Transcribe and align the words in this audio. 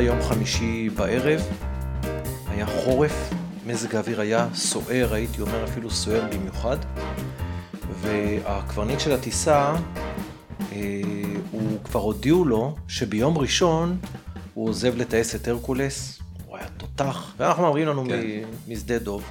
היה 0.00 0.06
יום 0.06 0.22
חמישי 0.22 0.88
בערב, 0.90 1.40
היה 2.48 2.66
חורף, 2.66 3.30
מזג 3.66 3.96
האוויר 3.96 4.20
היה 4.20 4.48
סוער, 4.54 5.14
הייתי 5.14 5.40
אומר 5.40 5.64
אפילו 5.64 5.90
סוער 5.90 6.22
במיוחד, 6.32 6.76
והקברניט 8.00 9.00
של 9.00 9.12
הטיסה, 9.12 9.74
אה, 10.72 11.00
הוא 11.50 11.78
כבר 11.84 12.00
הודיעו 12.00 12.44
לו 12.44 12.76
שביום 12.88 13.38
ראשון 13.38 13.98
הוא 14.54 14.68
עוזב 14.68 14.96
לטייס 14.96 15.34
את 15.34 15.48
הרקולס, 15.48 16.18
הוא 16.46 16.56
היה 16.56 16.66
תותח, 16.76 17.34
ואנחנו 17.36 17.66
אומרים 17.66 17.88
לנו 17.88 18.04
כן. 18.04 18.20
משדה 18.68 18.98
דוב. 18.98 19.24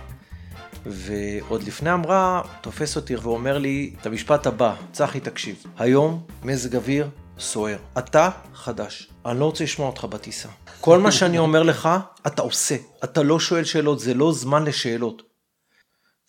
ועוד 0.86 1.64
לפני 1.64 1.90
המראה, 1.90 2.42
תופס 2.62 2.96
אותי 2.96 3.16
ואומר 3.16 3.58
לי 3.58 3.94
את 4.02 4.06
המשפט 4.06 4.48
הבא, 4.48 4.76
צחי 4.92 5.20
תקשיב, 5.20 5.64
היום 5.78 6.24
מזג 6.44 6.76
אוויר 6.76 7.10
סוער, 7.40 7.78
אתה 7.98 8.30
חדש, 8.54 9.09
אני 9.26 9.40
לא 9.40 9.46
רוצה 9.46 9.64
לשמוע 9.64 9.88
אותך 9.88 10.06
בטיסה. 10.06 10.50
כל 10.82 11.00
מה 11.00 11.12
שאני 11.12 11.38
אומר 11.38 11.64
לך, 11.64 11.90
אתה 12.28 12.42
עושה, 12.42 12.76
אתה 13.04 13.24
לא 13.24 13.40
שואל 13.40 13.64
שאלות, 13.64 14.00
זה 14.00 14.14
לא 14.14 14.34
זמן 14.34 14.64
לשאלות. 14.64 15.22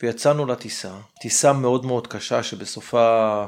ויצאנו 0.03 0.47
לטיסה, 0.47 0.95
טיסה 1.21 1.53
מאוד 1.53 1.85
מאוד 1.85 2.07
קשה 2.07 2.43
שבסופה 2.43 3.45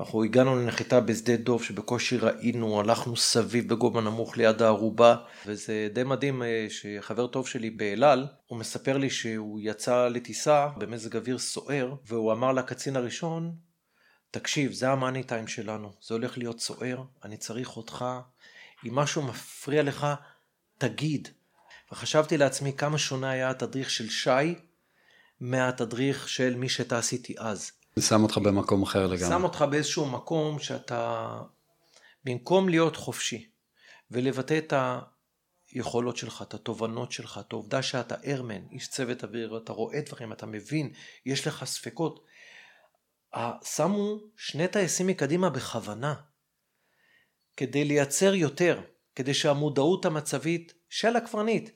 אנחנו 0.00 0.24
הגענו 0.24 0.56
לנחיתה 0.56 1.00
בשדה 1.00 1.36
דוב 1.36 1.62
שבקושי 1.62 2.16
ראינו, 2.16 2.80
הלכנו 2.80 3.16
סביב 3.16 3.68
בגובה 3.68 4.00
נמוך 4.00 4.36
ליד 4.36 4.62
הערובה, 4.62 5.16
וזה 5.46 5.88
די 5.92 6.02
מדהים 6.02 6.42
אה, 6.42 6.66
שחבר 6.68 7.26
טוב 7.26 7.48
שלי 7.48 7.70
באלעל, 7.70 8.26
הוא 8.46 8.58
מספר 8.58 8.98
לי 8.98 9.10
שהוא 9.10 9.60
יצא 9.62 10.08
לטיסה 10.08 10.68
במזג 10.78 11.16
אוויר 11.16 11.38
סוער, 11.38 11.94
והוא 12.06 12.32
אמר 12.32 12.52
לקצין 12.52 12.96
הראשון, 12.96 13.52
תקשיב, 14.30 14.72
זה 14.72 14.90
המאני 14.90 15.22
טיים 15.22 15.46
שלנו, 15.46 15.92
זה 16.00 16.14
הולך 16.14 16.38
להיות 16.38 16.60
סוער, 16.60 17.02
אני 17.24 17.36
צריך 17.36 17.76
אותך, 17.76 18.04
אם 18.86 18.94
משהו 18.94 19.22
מפריע 19.22 19.82
לך, 19.82 20.06
תגיד. 20.78 21.28
וחשבתי 21.92 22.36
לעצמי 22.36 22.72
כמה 22.72 22.98
שונה 22.98 23.30
היה 23.30 23.50
התדריך 23.50 23.90
של 23.90 24.08
שי 24.08 24.54
מהתדריך 25.40 26.28
של 26.28 26.54
מי 26.54 26.68
שטס 26.68 27.12
איתי 27.12 27.34
אז. 27.38 27.72
זה 27.96 28.06
שם 28.06 28.22
אותך 28.22 28.38
במקום 28.38 28.82
אחר 28.82 29.06
לגמרי. 29.06 29.28
שם 29.28 29.44
אותך 29.44 29.64
באיזשהו 29.70 30.06
מקום 30.06 30.58
שאתה, 30.58 31.30
במקום 32.24 32.68
להיות 32.68 32.96
חופשי 32.96 33.48
ולבטא 34.10 34.58
את 34.58 34.72
היכולות 35.72 36.16
שלך, 36.16 36.42
את 36.42 36.54
התובנות 36.54 37.12
שלך, 37.12 37.40
את 37.46 37.52
העובדה 37.52 37.82
שאתה 37.82 38.14
איירמן, 38.24 38.62
איש 38.70 38.88
צוות 38.88 39.24
אוויר, 39.24 39.60
אתה 39.64 39.72
רואה 39.72 40.00
דברים, 40.00 40.32
אתה 40.32 40.46
מבין, 40.46 40.92
יש 41.26 41.46
לך 41.46 41.64
ספקות. 41.64 42.24
שמו 43.64 44.18
שני 44.36 44.68
טייסים 44.68 45.06
מקדימה 45.06 45.50
בכוונה, 45.50 46.14
כדי 47.58 47.84
לייצר 47.84 48.34
יותר, 48.34 48.80
כדי 49.14 49.34
שהמודעות 49.34 50.06
המצבית 50.06 50.74
של 50.88 51.16
הקברניט 51.16 51.70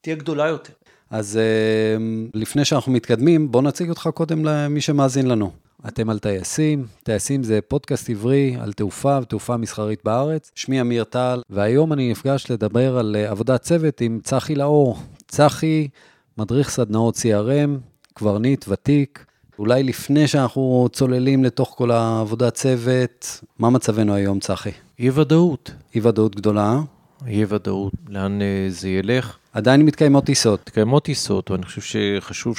תהיה 0.00 0.16
גדולה 0.16 0.46
יותר. 0.48 0.72
אז 1.10 1.36
אה, 1.36 1.96
לפני 2.34 2.64
שאנחנו 2.64 2.92
מתקדמים, 2.92 3.50
בוא 3.52 3.62
נציג 3.62 3.88
אותך 3.88 4.08
קודם 4.14 4.44
למי 4.44 4.80
שמאזין 4.80 5.26
לנו. 5.26 5.50
אתם 5.88 6.10
על 6.10 6.18
טייסים, 6.18 6.86
טייסים 7.02 7.42
זה 7.42 7.60
פודקאסט 7.68 8.10
עברי 8.10 8.56
על 8.60 8.72
תעופה 8.72 9.18
ותעופה 9.22 9.56
מסחרית 9.56 10.00
בארץ. 10.04 10.50
שמי 10.54 10.80
אמיר 10.80 11.04
טל, 11.04 11.42
והיום 11.50 11.92
אני 11.92 12.10
נפגש 12.10 12.50
לדבר 12.50 12.98
על 12.98 13.16
אה, 13.18 13.30
עבודת 13.30 13.62
צוות 13.62 14.00
עם 14.00 14.20
צחי 14.22 14.54
לאור. 14.54 14.98
צחי, 15.28 15.88
מדריך 16.38 16.70
סדנאות 16.70 17.16
CRM, 17.16 17.70
קברניט 18.14 18.64
ותיק. 18.68 19.24
אולי 19.58 19.82
לפני 19.82 20.28
שאנחנו 20.28 20.88
צוללים 20.92 21.44
לתוך 21.44 21.74
כל 21.76 21.90
העבודת 21.90 22.54
צוות, 22.54 23.40
מה 23.58 23.70
מצבנו 23.70 24.14
היום, 24.14 24.40
צחי? 24.40 24.70
אי 24.98 25.10
ודאות. 25.10 25.70
אי 25.94 26.00
ודאות 26.00 26.36
גדולה. 26.36 26.80
אי 27.26 27.44
ודאות, 27.48 27.92
לאן 28.08 28.42
אה, 28.42 28.66
זה 28.68 28.88
ילך. 28.88 29.36
עדיין 29.52 29.82
מתקיימות 29.82 30.24
טיסות. 30.24 30.60
מתקיימות 30.60 31.04
טיסות, 31.04 31.50
ואני 31.50 31.62
חושב 31.62 31.80
שחשוב 31.80 32.56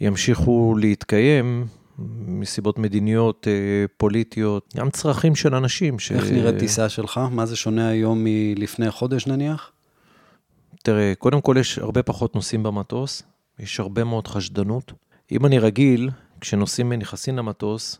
שימשיכו 0.00 0.74
להתקיים 0.78 1.66
מסיבות 2.26 2.78
מדיניות, 2.78 3.48
אה, 3.48 3.52
פוליטיות, 3.96 4.74
גם 4.76 4.90
צרכים 4.90 5.34
של 5.34 5.54
אנשים. 5.54 5.98
ש... 5.98 6.12
איך 6.12 6.30
נראית 6.30 6.58
טיסה 6.58 6.88
שלך? 6.88 7.20
מה 7.30 7.46
זה 7.46 7.56
שונה 7.56 7.88
היום 7.88 8.24
מלפני 8.24 8.90
חודש 8.90 9.26
נניח? 9.26 9.70
תראה, 10.82 11.12
קודם 11.18 11.40
כל 11.40 11.56
יש 11.60 11.78
הרבה 11.78 12.02
פחות 12.02 12.34
נוסעים 12.34 12.62
במטוס, 12.62 13.22
יש 13.58 13.80
הרבה 13.80 14.04
מאוד 14.04 14.28
חשדנות. 14.28 14.92
אם 15.32 15.46
אני 15.46 15.58
רגיל, 15.58 16.10
כשנוסעים 16.40 16.90
ונכנסים 16.90 17.36
למטוס, 17.36 17.98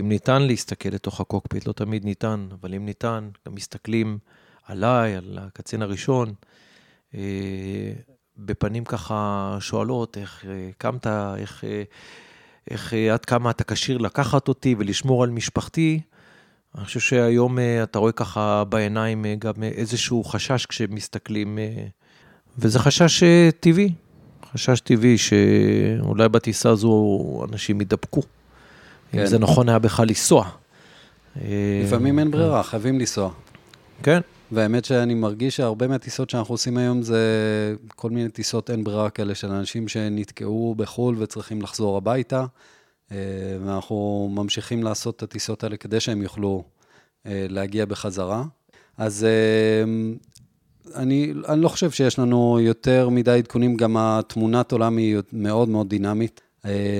אם 0.00 0.08
ניתן 0.08 0.42
להסתכל 0.42 0.88
לתוך 0.88 1.20
הקוקפיט, 1.20 1.66
לא 1.66 1.72
תמיד 1.72 2.04
ניתן, 2.04 2.48
אבל 2.60 2.74
אם 2.74 2.84
ניתן, 2.86 3.28
גם 3.46 3.54
מסתכלים 3.54 4.18
עליי, 4.66 5.16
על 5.16 5.38
הקצין 5.40 5.82
הראשון, 5.82 6.34
אה, 7.14 7.20
בפנים 8.36 8.84
ככה 8.84 9.56
שואלות 9.60 10.18
איך 10.18 10.44
אה, 10.48 10.70
קמת, 10.78 11.06
איך, 11.36 11.64
אה, 11.64 11.82
איך 12.70 12.92
עד 13.12 13.24
כמה 13.24 13.50
אתה 13.50 13.64
כשיר 13.64 13.98
לקחת 13.98 14.48
אותי 14.48 14.74
ולשמור 14.78 15.24
על 15.24 15.30
משפחתי. 15.30 16.00
אני 16.74 16.84
חושב 16.84 17.00
שהיום 17.00 17.58
אתה 17.82 17.98
רואה 17.98 18.12
ככה 18.12 18.64
בעיניים 18.64 19.24
גם 19.38 19.62
איזשהו 19.62 20.24
חשש 20.24 20.66
כשמסתכלים, 20.66 21.58
וזה 22.58 22.78
חשש 22.78 23.22
טבעי, 23.60 23.92
חשש 24.52 24.80
טבעי 24.80 25.18
שאולי 25.18 26.28
בטיסה 26.28 26.70
הזו 26.70 27.46
אנשים 27.50 27.80
יידבקו. 27.80 28.22
כן. 29.12 29.18
אם 29.20 29.26
זה 29.26 29.38
נכון 29.38 29.68
היה 29.68 29.78
בכלל 29.78 30.06
לנסוע. 30.08 30.48
לפעמים 31.84 32.18
אין 32.18 32.30
ברירה, 32.30 32.62
חייבים 32.62 32.98
לנסוע. 32.98 33.30
כן. 34.02 34.20
והאמת 34.52 34.84
שאני 34.84 35.14
מרגיש 35.14 35.56
שהרבה 35.56 35.88
מהטיסות 35.88 36.30
שאנחנו 36.30 36.54
עושים 36.54 36.76
היום 36.76 37.02
זה 37.02 37.20
כל 37.88 38.10
מיני 38.10 38.28
טיסות 38.28 38.70
אין 38.70 38.84
ברירה 38.84 39.10
כאלה 39.10 39.34
של 39.34 39.50
אנשים 39.50 39.88
שנתקעו 39.88 40.74
בחו"ל 40.78 41.16
וצריכים 41.18 41.62
לחזור 41.62 41.96
הביתה, 41.96 42.44
אה, 43.12 43.16
ואנחנו 43.64 44.30
ממשיכים 44.34 44.82
לעשות 44.82 45.16
את 45.16 45.22
הטיסות 45.22 45.64
האלה 45.64 45.76
כדי 45.76 46.00
שהם 46.00 46.22
יוכלו 46.22 46.64
אה, 47.26 47.46
להגיע 47.48 47.84
בחזרה. 47.84 48.44
אז 48.98 49.24
אה, 49.24 49.84
אני, 50.94 51.32
אני 51.48 51.60
לא 51.60 51.68
חושב 51.68 51.90
שיש 51.90 52.18
לנו 52.18 52.58
יותר 52.60 53.08
מדי 53.08 53.38
עדכונים, 53.38 53.76
גם 53.76 53.96
התמונת 53.96 54.72
עולם 54.72 54.96
היא 54.96 55.16
מאוד 55.32 55.68
מאוד 55.68 55.88
דינמית. 55.88 56.40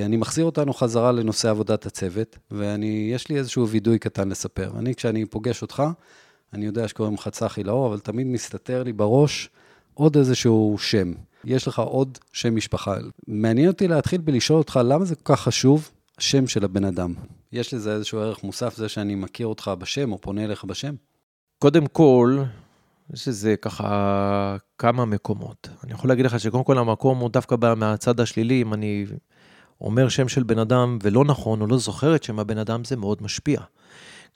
אני 0.05 0.17
מחזיר 0.17 0.45
אותנו 0.45 0.73
חזרה 0.73 1.11
לנושא 1.11 1.49
עבודת 1.49 1.85
הצוות, 1.85 2.37
ויש 2.51 3.29
לי 3.29 3.37
איזשהו 3.37 3.69
וידוי 3.69 3.99
קטן 3.99 4.29
לספר. 4.29 4.71
אני, 4.79 4.95
כשאני 4.95 5.25
פוגש 5.25 5.61
אותך, 5.61 5.83
אני 6.53 6.65
יודע 6.65 6.87
שקוראים 6.87 7.13
לך 7.13 7.27
צחי 7.27 7.63
לאור, 7.63 7.87
אבל 7.87 7.99
תמיד 7.99 8.27
מסתתר 8.27 8.83
לי 8.83 8.93
בראש 8.93 9.49
עוד 9.93 10.17
איזשהו 10.17 10.75
שם. 10.79 11.13
יש 11.45 11.67
לך 11.67 11.79
עוד 11.79 12.17
שם 12.33 12.55
משפחה. 12.55 12.95
מעניין 13.27 13.67
אותי 13.67 13.87
להתחיל 13.87 14.21
בלשאול 14.21 14.57
אותך, 14.57 14.79
למה 14.83 15.05
זה 15.05 15.15
כל 15.15 15.35
כך 15.35 15.41
חשוב, 15.41 15.91
השם 16.17 16.47
של 16.47 16.63
הבן 16.63 16.85
אדם? 16.85 17.13
יש 17.51 17.73
לזה 17.73 17.93
איזשהו 17.93 18.19
ערך 18.19 18.43
מוסף, 18.43 18.75
זה 18.75 18.89
שאני 18.89 19.15
מכיר 19.15 19.47
אותך 19.47 19.71
בשם, 19.79 20.11
או 20.11 20.21
פונה 20.21 20.43
אליך 20.43 20.63
בשם? 20.63 20.95
קודם 21.59 21.87
כל, 21.87 22.43
יש 23.13 23.27
לזה 23.27 23.55
ככה 23.55 24.57
כמה 24.77 25.05
מקומות. 25.05 25.69
אני 25.83 25.93
יכול 25.93 26.09
להגיד 26.09 26.25
לך 26.25 26.39
שקודם 26.39 26.63
כל 26.63 26.77
המקום 26.77 27.17
הוא 27.17 27.29
דווקא 27.29 27.55
מהצד 27.77 28.19
השלילי, 28.19 28.61
אם 28.61 28.73
אני 28.73 29.05
אומר 29.81 30.09
שם 30.09 30.27
של 30.27 30.43
בן 30.43 30.59
אדם 30.59 30.97
ולא 31.03 31.25
נכון, 31.25 31.61
או 31.61 31.67
לא 31.67 31.77
זוכר 31.77 32.15
את 32.15 32.23
שם 32.23 32.39
הבן 32.39 32.57
אדם, 32.57 32.83
זה 32.83 32.95
מאוד 32.95 33.23
משפיע. 33.23 33.59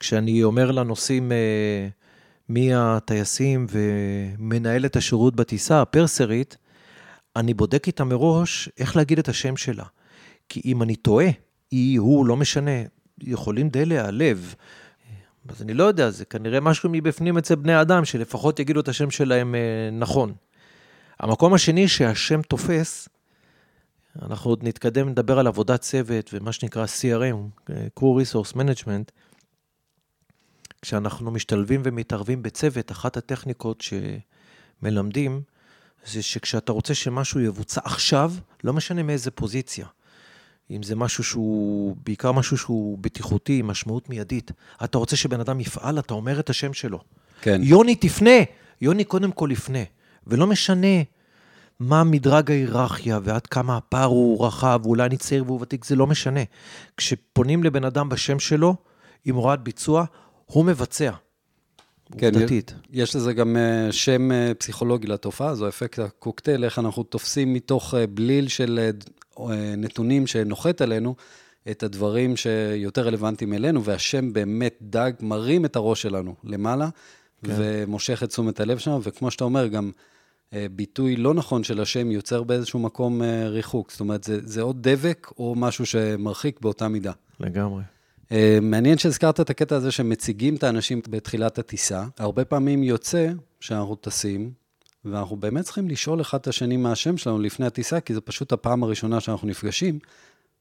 כשאני 0.00 0.42
אומר 0.42 0.70
לנוסעים, 0.70 1.32
אה, 1.32 1.88
מי 2.48 2.74
הטייסים 2.74 3.66
ומנהלת 3.70 4.96
השירות 4.96 5.36
בטיסה, 5.36 5.82
הפרסרית, 5.82 6.56
אני 7.36 7.54
בודק 7.54 7.86
איתה 7.86 8.04
מראש 8.04 8.68
איך 8.78 8.96
להגיד 8.96 9.18
את 9.18 9.28
השם 9.28 9.56
שלה. 9.56 9.84
כי 10.48 10.60
אם 10.64 10.82
אני 10.82 10.96
טועה, 10.96 11.26
היא, 11.70 12.00
הוא, 12.00 12.26
לא 12.26 12.36
משנה, 12.36 12.70
יכולים 13.20 13.68
די 13.68 13.84
להיעלב. 13.84 14.54
אז 15.48 15.62
אני 15.62 15.74
לא 15.74 15.84
יודע, 15.84 16.10
זה 16.10 16.24
כנראה 16.24 16.60
משהו 16.60 16.90
מבפנים 16.92 17.38
אצל 17.38 17.54
בני 17.54 17.80
אדם, 17.80 18.04
שלפחות 18.04 18.60
יגידו 18.60 18.80
את 18.80 18.88
השם 18.88 19.10
שלהם 19.10 19.54
אה, 19.54 19.60
נכון. 19.92 20.32
המקום 21.20 21.54
השני 21.54 21.88
שהשם 21.88 22.42
תופס, 22.42 23.08
אנחנו 24.22 24.50
עוד 24.50 24.64
נתקדם, 24.64 25.08
נדבר 25.08 25.38
על 25.38 25.46
עבודת 25.46 25.80
צוות 25.80 26.30
ומה 26.32 26.52
שנקרא 26.52 26.86
CRM, 26.86 27.70
Crew 27.70 28.02
Resource 28.02 28.54
Management, 28.56 29.12
כשאנחנו 30.82 31.30
משתלבים 31.30 31.82
ומתערבים 31.84 32.42
בצוות, 32.42 32.92
אחת 32.92 33.16
הטכניקות 33.16 33.84
שמלמדים, 34.82 35.42
זה 36.06 36.22
שכשאתה 36.22 36.72
רוצה 36.72 36.94
שמשהו 36.94 37.40
יבוצע 37.40 37.80
עכשיו, 37.84 38.32
לא 38.64 38.72
משנה 38.72 39.02
מאיזה 39.02 39.30
פוזיציה. 39.30 39.86
אם 40.70 40.82
זה 40.82 40.96
משהו 40.96 41.24
שהוא, 41.24 41.96
בעיקר 42.04 42.32
משהו 42.32 42.58
שהוא 42.58 42.98
בטיחותי, 43.00 43.62
משמעות 43.62 44.08
מיידית. 44.08 44.50
אתה 44.84 44.98
רוצה 44.98 45.16
שבן 45.16 45.40
אדם 45.40 45.60
יפעל, 45.60 45.98
אתה 45.98 46.14
אומר 46.14 46.40
את 46.40 46.50
השם 46.50 46.72
שלו. 46.72 47.00
כן. 47.40 47.60
יוני, 47.64 47.94
תפנה. 47.94 48.40
יוני, 48.80 49.04
קודם 49.04 49.32
כל 49.32 49.48
יפנה. 49.52 49.82
ולא 50.26 50.46
משנה 50.46 51.02
מה 51.82 52.04
מדרג 52.04 52.50
ההיררכיה 52.50 53.18
ועד 53.22 53.46
כמה 53.46 53.76
הפער 53.76 54.04
הוא 54.04 54.46
רחב, 54.46 54.80
ואולי 54.82 55.04
אני 55.04 55.16
צעיר 55.16 55.44
והוא 55.46 55.60
ותיק, 55.60 55.84
זה 55.84 55.96
לא 55.96 56.06
משנה. 56.06 56.40
כשפונים 56.96 57.64
לבן 57.64 57.84
אדם 57.84 58.08
בשם 58.08 58.38
שלו, 58.38 58.76
עם 59.24 59.34
הוראת 59.34 59.60
ביצוע, 59.60 60.04
הוא 60.46 60.64
מבצע. 60.64 61.12
כן, 62.18 62.34
עובדתית. 62.34 62.74
יש 62.90 63.16
לזה 63.16 63.32
גם 63.32 63.56
אה, 63.56 63.92
שם 63.92 64.32
אה, 64.32 64.52
פסיכולוגי 64.58 65.06
לתופעה, 65.06 65.54
זו 65.54 65.68
אפקט 65.68 65.98
הקוקטייל, 65.98 66.64
איך 66.64 66.78
אנחנו 66.78 67.02
תופסים 67.02 67.54
מתוך 67.54 67.94
אה, 67.94 68.06
בליל 68.06 68.48
של 68.48 68.90
נתונים 69.76 70.26
שנוחת 70.26 70.80
עלינו, 70.80 71.14
את 71.70 71.82
הדברים 71.82 72.36
שיותר 72.36 73.06
רלוונטיים 73.06 73.54
אלינו, 73.54 73.84
והשם 73.84 74.32
באמת 74.32 74.78
דג, 74.82 75.12
מרים 75.20 75.64
את 75.64 75.76
הראש 75.76 76.02
שלנו 76.02 76.34
למעלה, 76.44 76.88
כן. 77.44 77.52
ומושך 77.56 78.22
את 78.22 78.28
תשומת 78.28 78.60
הלב 78.60 78.78
שלנו, 78.78 79.02
וכמו 79.02 79.30
שאתה 79.30 79.44
אומר, 79.44 79.66
גם 79.66 79.90
ביטוי 80.72 81.16
לא 81.16 81.34
נכון 81.34 81.64
של 81.64 81.80
השם 81.80 82.10
יוצר 82.10 82.42
באיזשהו 82.42 82.78
מקום 82.78 83.22
ריחוק. 83.46 83.90
זאת 83.90 84.00
אומרת, 84.00 84.24
זה, 84.24 84.38
זה 84.44 84.62
או 84.62 84.72
דבק 84.76 85.30
או 85.38 85.54
משהו 85.56 85.86
שמרחיק 85.86 86.60
באותה 86.60 86.88
מידה. 86.88 87.12
לגמרי. 87.40 87.82
אה, 88.32 88.58
מעניין 88.62 88.98
שהזכרת 88.98 89.40
את 89.40 89.50
הקטע 89.50 89.76
הזה 89.76 89.90
שמציגים 89.90 90.54
את 90.54 90.62
האנשים 90.62 91.00
בתחילת 91.08 91.58
הטיסה. 91.58 92.04
הרבה 92.18 92.44
פעמים 92.44 92.82
יוצא 92.82 93.28
שאנחנו 93.60 93.96
טסים, 93.96 94.52
ואנחנו 95.04 95.36
באמת 95.36 95.64
צריכים 95.64 95.88
לשאול 95.88 96.20
אחד 96.20 96.38
את 96.38 96.46
השני 96.46 96.76
מה 96.76 96.92
השם 96.92 97.16
שלנו 97.16 97.38
לפני 97.38 97.66
הטיסה, 97.66 98.00
כי 98.00 98.14
זו 98.14 98.20
פשוט 98.24 98.52
הפעם 98.52 98.82
הראשונה 98.82 99.20
שאנחנו 99.20 99.48
נפגשים 99.48 99.98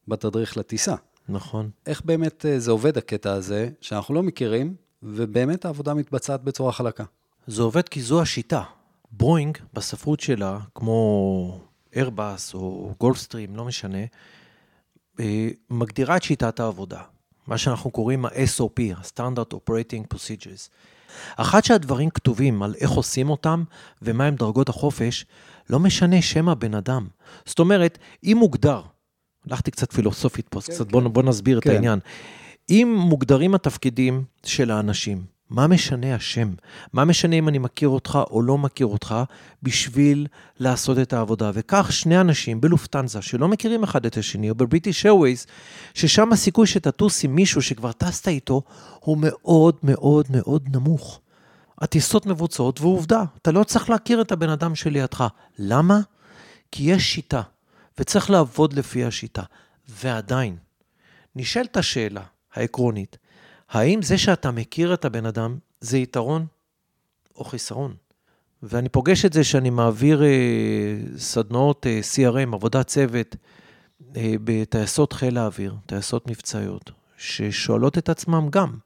בתדריך 0.07 0.57
לטיסה. 0.57 0.95
נכון. 1.29 1.69
איך 1.85 2.01
באמת 2.05 2.45
אה, 2.45 2.59
זה 2.59 2.71
עובד 2.71 2.97
הקטע 2.97 3.33
הזה, 3.33 3.69
שאנחנו 3.81 4.13
לא 4.13 4.23
מכירים, 4.23 4.75
ובאמת 5.03 5.65
העבודה 5.65 5.93
מתבצעת 5.93 6.43
בצורה 6.43 6.71
חלקה? 6.71 7.03
זה 7.47 7.61
עובד 7.61 7.89
כי 7.89 8.01
זו 8.01 8.21
השיטה. 8.21 8.63
בואינג, 9.11 9.57
בספרות 9.73 10.19
שלה, 10.19 10.59
כמו 10.75 11.59
איירבאס 11.95 12.53
או 12.53 12.93
גולפסטרים, 12.99 13.55
לא 13.55 13.65
משנה, 13.65 14.05
אה, 15.19 15.49
מגדירה 15.69 16.17
את 16.17 16.23
שיטת 16.23 16.59
העבודה. 16.59 17.01
מה 17.47 17.57
שאנחנו 17.57 17.91
קוראים 17.91 18.25
ה-SOP, 18.25 18.81
ה-Standard 18.95 19.53
Operating 19.53 20.15
Procedures. 20.15 20.69
אחת 21.35 21.63
שהדברים 21.63 22.09
כתובים 22.09 22.63
על 22.63 22.75
איך 22.81 22.91
עושים 22.91 23.29
אותם 23.29 23.63
ומהם 24.01 24.35
דרגות 24.35 24.69
החופש, 24.69 25.25
לא 25.69 25.79
משנה 25.79 26.21
שם 26.21 26.49
הבן 26.49 26.73
אדם. 26.73 27.07
זאת 27.45 27.59
אומרת, 27.59 27.97
אם 28.23 28.37
מוגדר, 28.39 28.81
הלכתי 29.47 29.71
קצת 29.71 29.93
פילוסופית 29.93 30.47
פה, 30.49 30.61
כן, 30.61 30.73
קצת 30.73 30.85
כן. 30.85 30.91
בוא, 30.91 31.01
בוא 31.01 31.23
נסביר 31.23 31.61
כן. 31.61 31.69
את 31.69 31.75
העניין. 31.75 31.99
אם 32.69 32.97
מוגדרים 32.99 33.55
התפקידים 33.55 34.23
של 34.45 34.71
האנשים, 34.71 35.25
מה 35.51 35.67
משנה 35.67 36.15
השם? 36.15 36.53
מה 36.93 37.05
משנה 37.05 37.35
אם 37.35 37.47
אני 37.47 37.57
מכיר 37.57 37.89
אותך 37.89 38.19
או 38.31 38.41
לא 38.41 38.57
מכיר 38.57 38.87
אותך 38.87 39.15
בשביל 39.63 40.27
לעשות 40.59 40.99
את 40.99 41.13
העבודה? 41.13 41.51
וכך 41.53 41.91
שני 41.91 42.21
אנשים 42.21 42.61
בלופטנזה 42.61 43.21
שלא 43.21 43.47
מכירים 43.47 43.83
אחד 43.83 44.05
את 44.05 44.17
השני, 44.17 44.49
או 44.49 44.55
בבריטיש 44.55 45.05
איירווייז, 45.05 45.45
ששם 45.93 46.33
הסיכוי 46.33 46.67
שתטוס 46.67 47.23
עם 47.23 47.35
מישהו 47.35 47.61
שכבר 47.61 47.91
טסת 47.91 48.27
איתו, 48.27 48.61
הוא 48.99 49.17
מאוד 49.21 49.75
מאוד 49.83 50.25
מאוד 50.29 50.69
נמוך. 50.75 51.19
הטיסות 51.81 52.25
מבוצעות, 52.25 52.81
ועובדה, 52.81 53.23
אתה 53.41 53.51
לא 53.51 53.63
צריך 53.63 53.89
להכיר 53.89 54.21
את 54.21 54.31
הבן 54.31 54.49
אדם 54.49 54.75
שלידך. 54.75 55.27
למה? 55.59 55.99
כי 56.71 56.83
יש 56.83 57.13
שיטה, 57.13 57.41
וצריך 57.97 58.29
לעבוד 58.29 58.73
לפי 58.73 59.05
השיטה. 59.05 59.43
ועדיין, 59.89 60.55
נשאלת 61.35 61.77
השאלה 61.77 62.23
העקרונית, 62.53 63.17
האם 63.71 64.01
זה 64.01 64.17
שאתה 64.17 64.51
מכיר 64.51 64.93
את 64.93 65.05
הבן 65.05 65.25
אדם 65.25 65.57
זה 65.81 65.97
יתרון 65.97 66.45
או 67.35 67.43
חיסרון? 67.43 67.93
ואני 68.63 68.89
פוגש 68.89 69.25
את 69.25 69.33
זה 69.33 69.43
שאני 69.43 69.69
מעביר 69.69 70.23
אה, 70.23 70.29
סדנאות 71.17 71.87
אה, 71.87 71.99
CRM, 72.15 72.55
עבודת 72.55 72.87
צוות, 72.87 73.35
אה, 74.15 74.33
בטייסות 74.43 75.13
חיל 75.13 75.37
האוויר, 75.37 75.75
טייסות 75.85 76.27
מבצעיות, 76.27 76.91
ששואלות 77.17 77.97
את 77.97 78.09
עצמם 78.09 78.47
גם, 78.49 78.77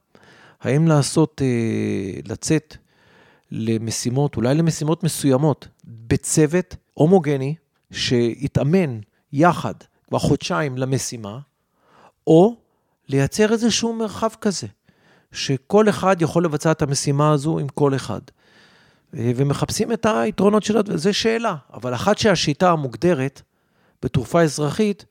האם 0.60 0.88
לעשות, 0.88 1.42
אה, 1.44 2.20
לצאת 2.28 2.76
למשימות, 3.50 4.36
אולי 4.36 4.54
למשימות 4.54 5.04
מסוימות, 5.04 5.68
בצוות 5.84 6.76
הומוגני, 6.94 7.54
שיתאמן 7.90 9.00
יחד 9.32 9.74
כבר 10.08 10.18
חודשיים 10.18 10.78
למשימה, 10.78 11.38
או 12.26 12.56
לייצר 13.08 13.52
איזשהו 13.52 13.92
מרחב 13.92 14.30
כזה, 14.40 14.66
שכל 15.32 15.88
אחד 15.88 16.22
יכול 16.22 16.44
לבצע 16.44 16.70
את 16.70 16.82
המשימה 16.82 17.32
הזו 17.32 17.58
עם 17.58 17.68
כל 17.68 17.94
אחד. 17.94 18.20
אה, 19.14 19.32
ומחפשים 19.36 19.92
את 19.92 20.06
היתרונות 20.06 20.62
שלה, 20.62 20.80
וזו 20.86 21.14
שאלה. 21.14 21.56
אבל 21.72 21.94
אחת 21.94 22.18
שהשיטה 22.18 22.70
המוגדרת 22.70 23.42
בתעופה 24.02 24.42
אזרחית, 24.42 25.04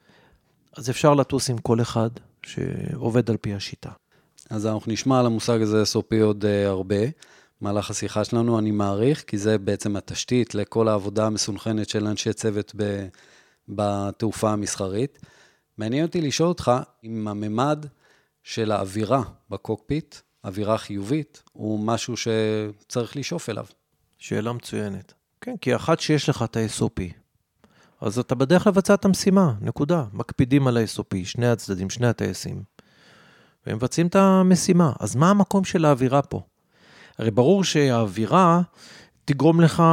אז 0.78 0.90
אפשר 0.90 1.14
לטוס 1.14 1.50
עם 1.50 1.58
כל 1.58 1.82
אחד 1.82 2.10
שעובד 2.44 3.30
על 3.30 3.38
פי 3.38 3.54
השיטה. 3.54 3.90
אז 4.50 4.66
אנחנו 4.66 4.92
נשמע 4.92 5.20
על 5.20 5.26
המושג 5.26 5.62
הזה 5.62 5.84
SOP 5.84 6.16
עוד 6.24 6.46
uh, 6.46 6.68
הרבה. 6.68 6.96
במהלך 7.62 7.90
השיחה 7.90 8.24
שלנו, 8.24 8.60
אני 8.60 8.72
מעריך, 8.72 9.24
כי 9.28 9.38
זה 9.38 9.58
בעצם 9.58 9.96
התשתית 9.96 10.56
לכל 10.56 10.88
העבודה 10.88 11.26
המסונכנת 11.26 11.90
של 11.90 12.08
אנשי 12.08 12.34
צוות 12.34 12.72
ב, 12.76 13.08
בתעופה 13.70 14.52
המסחרית. 14.52 15.20
מעניין 15.78 16.06
אותי 16.06 16.22
לשאול 16.22 16.50
אותך 16.50 16.72
אם 17.04 17.28
הממד 17.28 17.86
של 18.44 18.72
האווירה 18.72 19.22
בקוקפיט, 19.50 20.16
אווירה 20.44 20.78
חיובית, 20.78 21.44
הוא 21.54 21.80
משהו 21.80 22.14
שצריך 22.18 23.18
לשאוף 23.18 23.50
אליו. 23.50 23.66
שאלה 24.18 24.54
מצוינת. 24.54 25.14
כן, 25.42 25.58
כי 25.62 25.76
אחת 25.76 26.00
שיש 26.00 26.30
לך 26.30 26.44
את 26.44 26.58
ה-SOP, 26.58 27.02
אז 28.02 28.20
אתה 28.20 28.36
בדרך 28.36 28.68
לבצע 28.68 28.94
את 28.94 29.06
המשימה, 29.06 29.54
נקודה. 29.62 30.04
מקפידים 30.14 30.68
על 30.68 30.78
ה-SOP, 30.78 31.16
שני 31.24 31.48
הצדדים, 31.48 31.90
שני 31.90 32.08
הטייסים, 32.08 32.64
והם 33.66 33.76
מבצעים 33.76 34.08
את 34.08 34.16
המשימה. 34.16 34.94
אז 35.00 35.16
מה 35.16 35.30
המקום 35.30 35.64
של 35.64 35.86
האווירה 35.86 36.22
פה? 36.22 36.42
הרי 37.18 37.32
ברור 37.32 37.64
שהאווירה 37.64 38.62
תגרום 39.26 39.62
לך, 39.62 39.84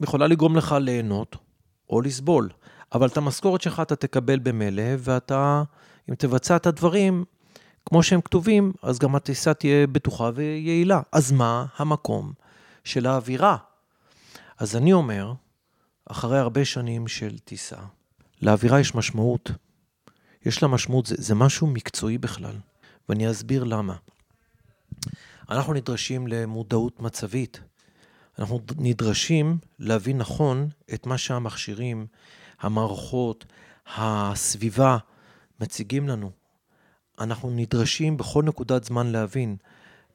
יכולה 0.00 0.26
לגרום 0.26 0.56
לך 0.56 0.76
ליהנות 0.80 1.36
או 1.90 2.00
לסבול. 2.00 2.48
אבל 2.92 3.06
את 3.06 3.16
המשכורת 3.16 3.60
שלך 3.60 3.80
אתה 3.80 3.96
תקבל 3.96 4.38
במילא, 4.38 4.82
ואתה, 4.98 5.62
אם 6.10 6.14
תבצע 6.14 6.56
את 6.56 6.66
הדברים 6.66 7.24
כמו 7.86 8.02
שהם 8.02 8.20
כתובים, 8.20 8.72
אז 8.82 8.98
גם 8.98 9.16
הטיסה 9.16 9.54
תהיה 9.54 9.86
בטוחה 9.86 10.30
ויעילה. 10.34 11.00
אז 11.12 11.32
מה 11.32 11.66
המקום 11.76 12.32
של 12.84 13.06
האווירה? 13.06 13.56
אז 14.58 14.76
אני 14.76 14.92
אומר, 14.92 15.32
אחרי 16.06 16.38
הרבה 16.38 16.64
שנים 16.64 17.08
של 17.08 17.38
טיסה, 17.38 17.76
לאווירה 18.42 18.80
יש 18.80 18.94
משמעות. 18.94 19.50
יש 20.46 20.62
לה 20.62 20.68
משמעות, 20.68 21.06
זה, 21.06 21.14
זה 21.18 21.34
משהו 21.34 21.66
מקצועי 21.66 22.18
בכלל, 22.18 22.56
ואני 23.08 23.30
אסביר 23.30 23.64
למה. 23.64 23.96
אנחנו 25.50 25.72
נדרשים 25.72 26.26
למודעות 26.26 27.00
מצבית. 27.00 27.60
אנחנו 28.38 28.60
נדרשים 28.78 29.58
להבין 29.78 30.18
נכון 30.18 30.68
את 30.94 31.06
מה 31.06 31.18
שהמכשירים, 31.18 32.06
המערכות, 32.60 33.44
הסביבה, 33.96 34.98
מציגים 35.60 36.08
לנו. 36.08 36.30
אנחנו 37.20 37.50
נדרשים 37.50 38.16
בכל 38.16 38.42
נקודת 38.42 38.84
זמן 38.84 39.06
להבין 39.06 39.56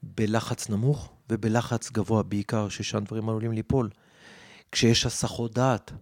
בלחץ 0.02 0.68
נמוך 0.68 1.12
ובלחץ 1.30 1.90
גבוה 1.90 2.22
בעיקר, 2.22 2.68
ששם 2.68 3.04
דברים 3.04 3.28
עלולים 3.28 3.52
ליפול. 3.52 3.90
כשיש 4.72 5.06
הסחות 5.06 5.54
דעת, 5.54 5.92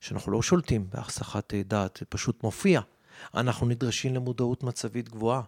שאנחנו 0.00 0.32
לא 0.32 0.42
שולטים 0.42 0.86
בהסחת 0.90 1.54
דעת, 1.54 1.96
זה 2.00 2.06
פשוט 2.06 2.42
מופיע. 2.42 2.80
אנחנו 3.34 3.66
נדרשים 3.66 4.14
למודעות 4.14 4.62
מצבית 4.62 5.08
גבוהה. 5.08 5.42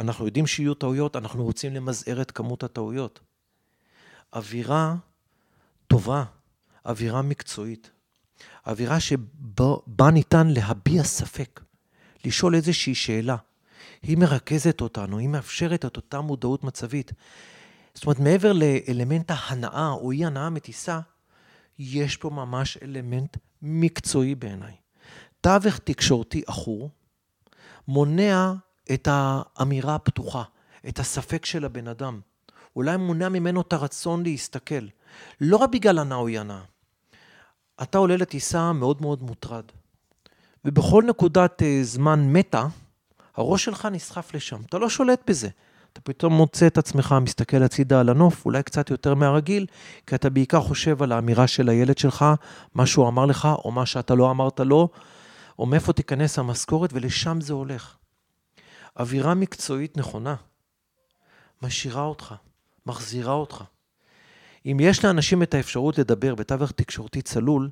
אנחנו 0.00 0.26
יודעים 0.26 0.46
שיהיו 0.46 0.74
טעויות, 0.74 1.16
אנחנו 1.16 1.44
רוצים 1.44 1.74
למזער 1.74 2.22
את 2.22 2.30
כמות 2.30 2.62
הטעויות. 2.62 3.20
אווירה 4.32 4.94
טובה, 5.86 6.24
אווירה 6.86 7.22
מקצועית, 7.22 7.90
אווירה 8.66 9.00
שבה 9.00 10.10
ניתן 10.12 10.46
להביע 10.46 11.04
ספק, 11.04 11.60
לשאול 12.24 12.54
איזושהי 12.54 12.94
שאלה. 12.94 13.36
היא 14.02 14.18
מרכזת 14.18 14.80
אותנו, 14.80 15.18
היא 15.18 15.28
מאפשרת 15.28 15.84
את 15.84 15.96
אותה 15.96 16.20
מודעות 16.20 16.64
מצבית. 16.64 17.12
זאת 17.94 18.04
אומרת, 18.04 18.18
מעבר 18.18 18.52
לאלמנט 18.52 19.30
ההנאה 19.30 19.90
או 19.90 20.12
אי 20.12 20.24
הנאה 20.24 20.50
מטיסה, 20.50 21.00
יש 21.78 22.16
פה 22.16 22.30
ממש 22.30 22.78
אלמנט 22.82 23.36
מקצועי 23.62 24.34
בעיניי. 24.34 24.74
תווך 25.40 25.78
תקשורתי 25.78 26.42
עכור 26.46 26.90
מונע 27.88 28.52
את 28.92 29.08
האמירה 29.10 29.94
הפתוחה, 29.94 30.42
את 30.88 30.98
הספק 30.98 31.44
של 31.44 31.64
הבן 31.64 31.88
אדם. 31.88 32.20
אולי 32.76 32.96
מונע 32.96 33.28
ממנו 33.28 33.60
את 33.60 33.72
הרצון 33.72 34.22
להסתכל. 34.22 34.86
לא 35.40 35.56
רק 35.56 35.70
בגלל 35.70 35.98
הנאה 35.98 36.18
או 36.18 36.28
אי 36.28 36.38
הנאה. 36.38 36.62
אתה 37.82 37.98
עולה 37.98 38.16
לטיסה 38.16 38.72
מאוד 38.72 39.02
מאוד 39.02 39.22
מוטרד. 39.22 39.64
ובכל 40.64 41.04
נקודת 41.08 41.62
uh, 41.62 41.64
זמן 41.82 42.32
מתה, 42.32 42.66
הראש 43.36 43.64
שלך 43.64 43.88
נסחף 43.92 44.34
לשם. 44.34 44.60
אתה 44.68 44.78
לא 44.78 44.88
שולט 44.88 45.30
בזה. 45.30 45.48
אתה 45.92 46.00
פתאום 46.00 46.32
מוצא 46.32 46.66
את 46.66 46.78
עצמך 46.78 47.14
מסתכל 47.22 47.62
הצידה 47.62 48.00
על 48.00 48.08
הנוף, 48.08 48.44
אולי 48.44 48.62
קצת 48.62 48.90
יותר 48.90 49.14
מהרגיל, 49.14 49.66
כי 50.06 50.14
אתה 50.14 50.30
בעיקר 50.30 50.60
חושב 50.60 51.02
על 51.02 51.12
האמירה 51.12 51.46
של 51.46 51.68
הילד 51.68 51.98
שלך, 51.98 52.24
מה 52.74 52.86
שהוא 52.86 53.08
אמר 53.08 53.26
לך, 53.26 53.48
או 53.64 53.70
מה 53.70 53.86
שאתה 53.86 54.14
לא 54.14 54.30
אמרת 54.30 54.60
לו, 54.60 54.88
או 55.58 55.66
מאיפה 55.66 55.92
תיכנס 55.92 56.38
המשכורת, 56.38 56.90
ולשם 56.92 57.40
זה 57.40 57.52
הולך. 57.52 57.96
אווירה 58.98 59.34
מקצועית 59.34 59.96
נכונה 59.96 60.34
משאירה 61.62 62.02
אותך 62.02 62.34
מחזירה 62.86 63.32
אותך. 63.32 63.64
אם 64.66 64.76
יש 64.80 65.04
לאנשים 65.04 65.42
את 65.42 65.54
האפשרות 65.54 65.98
לדבר 65.98 66.34
בתווך 66.34 66.70
תקשורתי 66.70 67.22
צלול, 67.22 67.70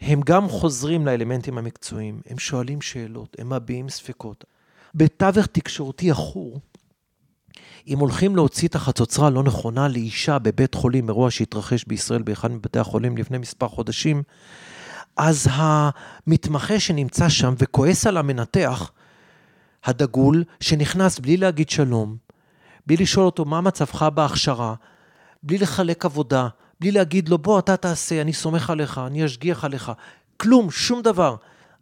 הם 0.00 0.20
גם 0.20 0.48
חוזרים 0.48 1.06
לאלמנטים 1.06 1.58
המקצועיים, 1.58 2.20
הם 2.26 2.38
שואלים 2.38 2.80
שאלות, 2.80 3.36
הם 3.38 3.52
מביעים 3.52 3.88
ספקות. 3.88 4.44
בתווך 4.94 5.46
תקשורתי 5.46 6.10
עכור, 6.10 6.60
אם 7.86 7.98
הולכים 7.98 8.36
להוציא 8.36 8.68
את 8.68 8.74
החצוצרה 8.74 9.26
הלא 9.26 9.42
נכונה 9.42 9.88
לאישה 9.88 10.38
בבית 10.38 10.74
חולים, 10.74 11.08
אירוע 11.08 11.30
שהתרחש 11.30 11.84
בישראל 11.84 12.22
באחד 12.22 12.50
מבתי 12.50 12.78
החולים 12.78 13.16
לפני 13.16 13.38
מספר 13.38 13.68
חודשים, 13.68 14.22
אז 15.16 15.48
המתמחה 15.50 16.80
שנמצא 16.80 17.28
שם 17.28 17.54
וכועס 17.58 18.06
על 18.06 18.16
המנתח, 18.16 18.90
הדגול, 19.84 20.44
שנכנס 20.60 21.18
בלי 21.18 21.36
להגיד 21.36 21.70
שלום, 21.70 22.16
בלי 22.86 22.96
לשאול 22.96 23.26
אותו 23.26 23.44
מה 23.44 23.60
מצבך 23.60 24.02
בהכשרה, 24.02 24.74
בלי 25.44 25.58
לחלק 25.58 26.04
עבודה, 26.04 26.48
בלי 26.80 26.90
להגיד 26.90 27.28
לו, 27.28 27.38
בוא, 27.38 27.58
אתה 27.58 27.76
תעשה, 27.76 28.20
אני 28.20 28.32
סומך 28.32 28.70
עליך, 28.70 29.00
אני 29.06 29.24
אשגיח 29.24 29.64
עליך. 29.64 29.92
כלום, 30.36 30.70
שום 30.70 31.02
דבר. 31.02 31.36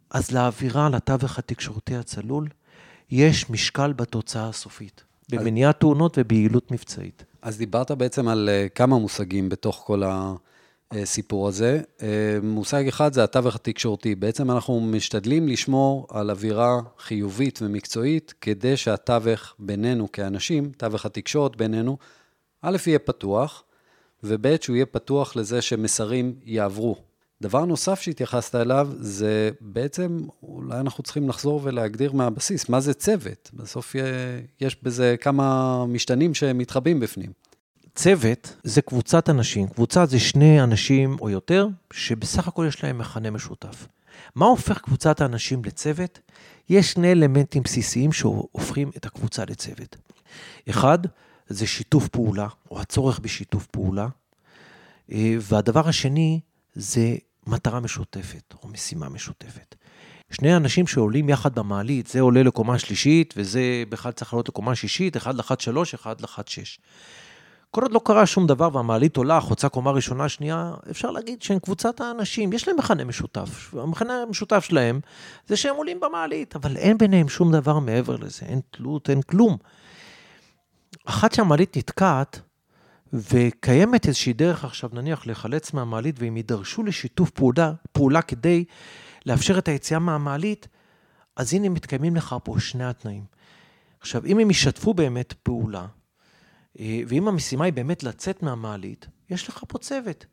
אז 0.09 0.31
לאווירה, 0.31 0.89
לתווך 0.89 1.39
התקשורתי 1.39 1.95
הצלול, 1.95 2.47
יש 3.11 3.49
משקל 3.49 3.93
בתוצאה 3.93 4.49
הסופית, 4.49 5.03
במניעת 5.31 5.79
תאונות 5.79 6.17
וביעילות 6.17 6.71
מבצעית. 6.71 7.23
אז 7.41 7.57
דיברת 7.57 7.91
בעצם 7.91 8.27
על 8.27 8.49
אה, 8.49 8.67
כמה 8.75 8.97
מושגים 8.97 9.49
בתוך 9.49 9.83
כל 9.85 10.03
הסיפור 10.91 11.47
הזה. 11.47 11.81
אה, 12.01 12.07
מושג 12.43 12.87
אחד 12.87 13.13
זה 13.13 13.23
התווך 13.23 13.55
התקשורתי. 13.55 14.15
בעצם 14.15 14.51
אנחנו 14.51 14.79
משתדלים 14.79 15.47
לשמור 15.47 16.07
על 16.11 16.31
אווירה 16.31 16.79
חיובית 16.99 17.59
ומקצועית, 17.61 18.33
כדי 18.41 18.77
שהתווך 18.77 19.55
בינינו 19.59 20.11
כאנשים, 20.11 20.71
תווך 20.77 21.05
התקשורת 21.05 21.55
בינינו, 21.55 21.97
א', 22.65 22.77
יהיה 22.87 22.99
פתוח, 22.99 23.63
וב', 24.23 24.61
שהוא 24.61 24.75
יהיה 24.75 24.85
פתוח 24.85 25.35
לזה 25.35 25.61
שמסרים 25.61 26.35
יעברו. 26.43 26.97
דבר 27.41 27.65
נוסף 27.65 28.01
שהתייחסת 28.01 28.55
אליו, 28.55 28.89
זה 28.99 29.49
בעצם, 29.61 30.25
אולי 30.43 30.79
אנחנו 30.79 31.03
צריכים 31.03 31.29
לחזור 31.29 31.61
ולהגדיר 31.63 32.13
מהבסיס, 32.13 32.69
מה 32.69 32.79
זה 32.79 32.93
צוות? 32.93 33.51
בסוף 33.53 33.95
יש 34.61 34.77
בזה 34.83 35.15
כמה 35.21 35.85
משתנים 35.85 36.33
שמתחבאים 36.33 36.99
בפנים. 36.99 37.31
צוות 37.95 38.55
זה 38.63 38.81
קבוצת 38.81 39.29
אנשים, 39.29 39.67
קבוצה 39.67 40.05
זה 40.05 40.19
שני 40.19 40.63
אנשים 40.63 41.17
או 41.21 41.29
יותר, 41.29 41.67
שבסך 41.93 42.47
הכל 42.47 42.65
יש 42.67 42.83
להם 42.83 42.97
מכנה 42.97 43.31
משותף. 43.31 43.87
מה 44.35 44.45
הופך 44.45 44.77
קבוצת 44.77 45.21
האנשים 45.21 45.65
לצוות? 45.65 46.19
יש 46.69 46.91
שני 46.91 47.11
אלמנטים 47.11 47.63
בסיסיים 47.63 48.11
שהופכים 48.11 48.91
את 48.97 49.05
הקבוצה 49.05 49.43
לצוות. 49.49 49.95
אחד, 50.69 50.99
זה 51.47 51.67
שיתוף 51.67 52.07
פעולה, 52.07 52.47
או 52.71 52.81
הצורך 52.81 53.19
בשיתוף 53.19 53.65
פעולה. 53.65 54.07
אה, 55.11 55.35
והדבר 55.39 55.87
השני 55.87 56.39
זה 56.73 57.15
מטרה 57.47 57.79
משותפת, 57.79 58.53
או 58.63 58.67
משימה 58.67 59.09
משותפת. 59.09 59.75
שני 60.31 60.55
אנשים 60.55 60.87
שעולים 60.87 61.29
יחד 61.29 61.55
במעלית, 61.55 62.07
זה 62.07 62.19
עולה 62.19 62.43
לקומה 62.43 62.79
שלישית, 62.79 63.33
וזה 63.37 63.83
בכלל 63.89 64.11
צריך 64.11 64.33
לעלות 64.33 64.49
לקומה 64.49 64.75
שישית, 64.75 65.17
אחד 65.17 65.35
לחת 65.35 65.61
שלוש, 65.61 65.93
אחד 65.93 66.21
לחת 66.21 66.47
שש. 66.47 66.79
כל 67.71 67.81
עוד 67.81 67.91
לא 67.91 68.01
קרה 68.05 68.25
שום 68.25 68.47
דבר 68.47 68.69
והמעלית 68.73 69.17
עולה, 69.17 69.39
חוצה 69.39 69.69
קומה 69.69 69.91
ראשונה, 69.91 70.29
שנייה, 70.29 70.73
אפשר 70.91 71.11
להגיד 71.11 71.41
שהם 71.41 71.59
קבוצת 71.59 72.01
האנשים, 72.01 72.53
יש 72.53 72.67
להם 72.67 72.77
מכנה 72.77 73.03
משותף. 73.03 73.73
המכנה 73.73 74.21
המשותף 74.21 74.63
שלהם 74.63 74.99
זה 75.47 75.57
שהם 75.57 75.75
עולים 75.75 75.99
במעלית, 75.99 76.55
אבל 76.55 76.77
אין 76.77 76.97
ביניהם 76.97 77.29
שום 77.29 77.51
דבר 77.51 77.79
מעבר 77.79 78.15
לזה, 78.15 78.45
אין 78.45 78.59
תלות, 78.71 79.09
אין 79.09 79.21
כלום. 79.21 79.57
אחת 81.05 81.33
שהמעלית 81.33 81.77
נתקעת, 81.77 82.39
וקיימת 83.13 84.07
איזושהי 84.07 84.33
דרך 84.33 84.65
עכשיו, 84.65 84.89
נניח, 84.93 85.25
להיחלץ 85.27 85.73
מהמעלית, 85.73 86.15
ואם 86.19 86.37
יידרשו 86.37 86.83
לשיתוף 86.83 87.29
פעולה, 87.29 87.73
פעולה 87.91 88.21
כדי 88.21 88.65
לאפשר 89.25 89.57
את 89.57 89.67
היציאה 89.67 89.99
מהמעלית, 89.99 90.67
אז 91.35 91.53
הנה 91.53 91.69
מתקיימים 91.69 92.15
לך 92.15 92.35
פה 92.43 92.55
שני 92.59 92.85
התנאים. 92.85 93.25
עכשיו, 93.99 94.25
אם 94.25 94.39
הם 94.39 94.51
ישתפו 94.51 94.93
באמת 94.93 95.33
פעולה, 95.33 95.87
אה, 96.79 97.01
ואם 97.07 97.27
המשימה 97.27 97.65
היא 97.65 97.73
באמת 97.73 98.03
לצאת 98.03 98.43
מהמעלית, 98.43 99.07
יש 99.29 99.49
לך 99.49 99.63
פה 99.67 99.77
צוות. 99.77 100.25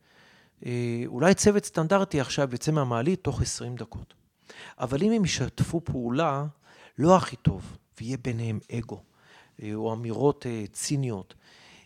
אה, 0.66 1.02
אולי 1.06 1.34
צוות 1.34 1.64
סטנדרטי 1.64 2.20
עכשיו 2.20 2.54
יצא 2.54 2.72
מהמעלית 2.72 3.24
תוך 3.24 3.42
20 3.42 3.76
דקות. 3.76 4.14
אבל 4.78 5.02
אם 5.02 5.12
הם 5.12 5.24
ישתפו 5.24 5.80
פעולה, 5.84 6.44
לא 6.98 7.16
הכי 7.16 7.36
טוב, 7.36 7.76
ויהיה 8.00 8.16
ביניהם 8.16 8.58
אגו, 8.72 9.02
או 9.74 9.92
אמירות 9.92 10.46
ציניות, 10.72 11.34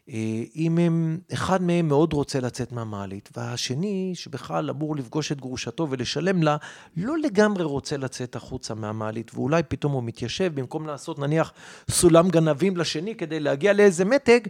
אה, 0.08 0.42
אם 0.56 0.78
הם, 0.78 1.18
אחד 1.32 1.62
מהם 1.62 1.88
מאוד 1.88 2.12
רוצה 2.12 2.40
לצאת 2.40 2.72
מהמעלית, 2.72 3.28
והשני, 3.36 4.12
שבכלל 4.14 4.70
אמור 4.70 4.96
לפגוש 4.96 5.32
את 5.32 5.40
גרושתו 5.40 5.86
ולשלם 5.90 6.42
לה, 6.42 6.56
לא 6.96 7.18
לגמרי 7.18 7.64
רוצה 7.64 7.96
לצאת 7.96 8.36
החוצה 8.36 8.74
מהמעלית, 8.74 9.34
ואולי 9.34 9.62
פתאום 9.62 9.92
הוא 9.92 10.02
מתיישב, 10.02 10.54
במקום 10.54 10.86
לעשות 10.86 11.18
נניח 11.18 11.52
סולם 11.90 12.28
גנבים 12.28 12.76
לשני 12.76 13.14
כדי 13.14 13.40
להגיע 13.40 13.72
לאיזה 13.72 14.04
מתג, 14.04 14.40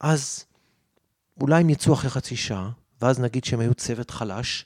אז 0.00 0.44
אולי 1.40 1.60
הם 1.60 1.70
יצאו 1.70 1.92
אחרי 1.92 2.10
חצי 2.10 2.36
שעה, 2.36 2.70
ואז 3.02 3.20
נגיד 3.20 3.44
שהם 3.44 3.60
היו 3.60 3.74
צוות 3.74 4.10
חלש, 4.10 4.64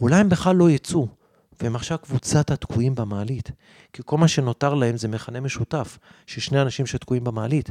אולי 0.00 0.16
הם 0.16 0.28
בכלל 0.28 0.56
לא 0.56 0.70
יצאו. 0.70 1.17
והם 1.62 1.76
עכשיו 1.76 1.98
קבוצת 1.98 2.50
התקועים 2.50 2.94
במעלית. 2.94 3.50
כי 3.92 4.02
כל 4.04 4.18
מה 4.18 4.28
שנותר 4.28 4.74
להם 4.74 4.96
זה 4.96 5.08
מכנה 5.08 5.40
משותף, 5.40 5.98
ששני 6.26 6.62
אנשים 6.62 6.86
שתקועים 6.86 7.24
במעלית, 7.24 7.70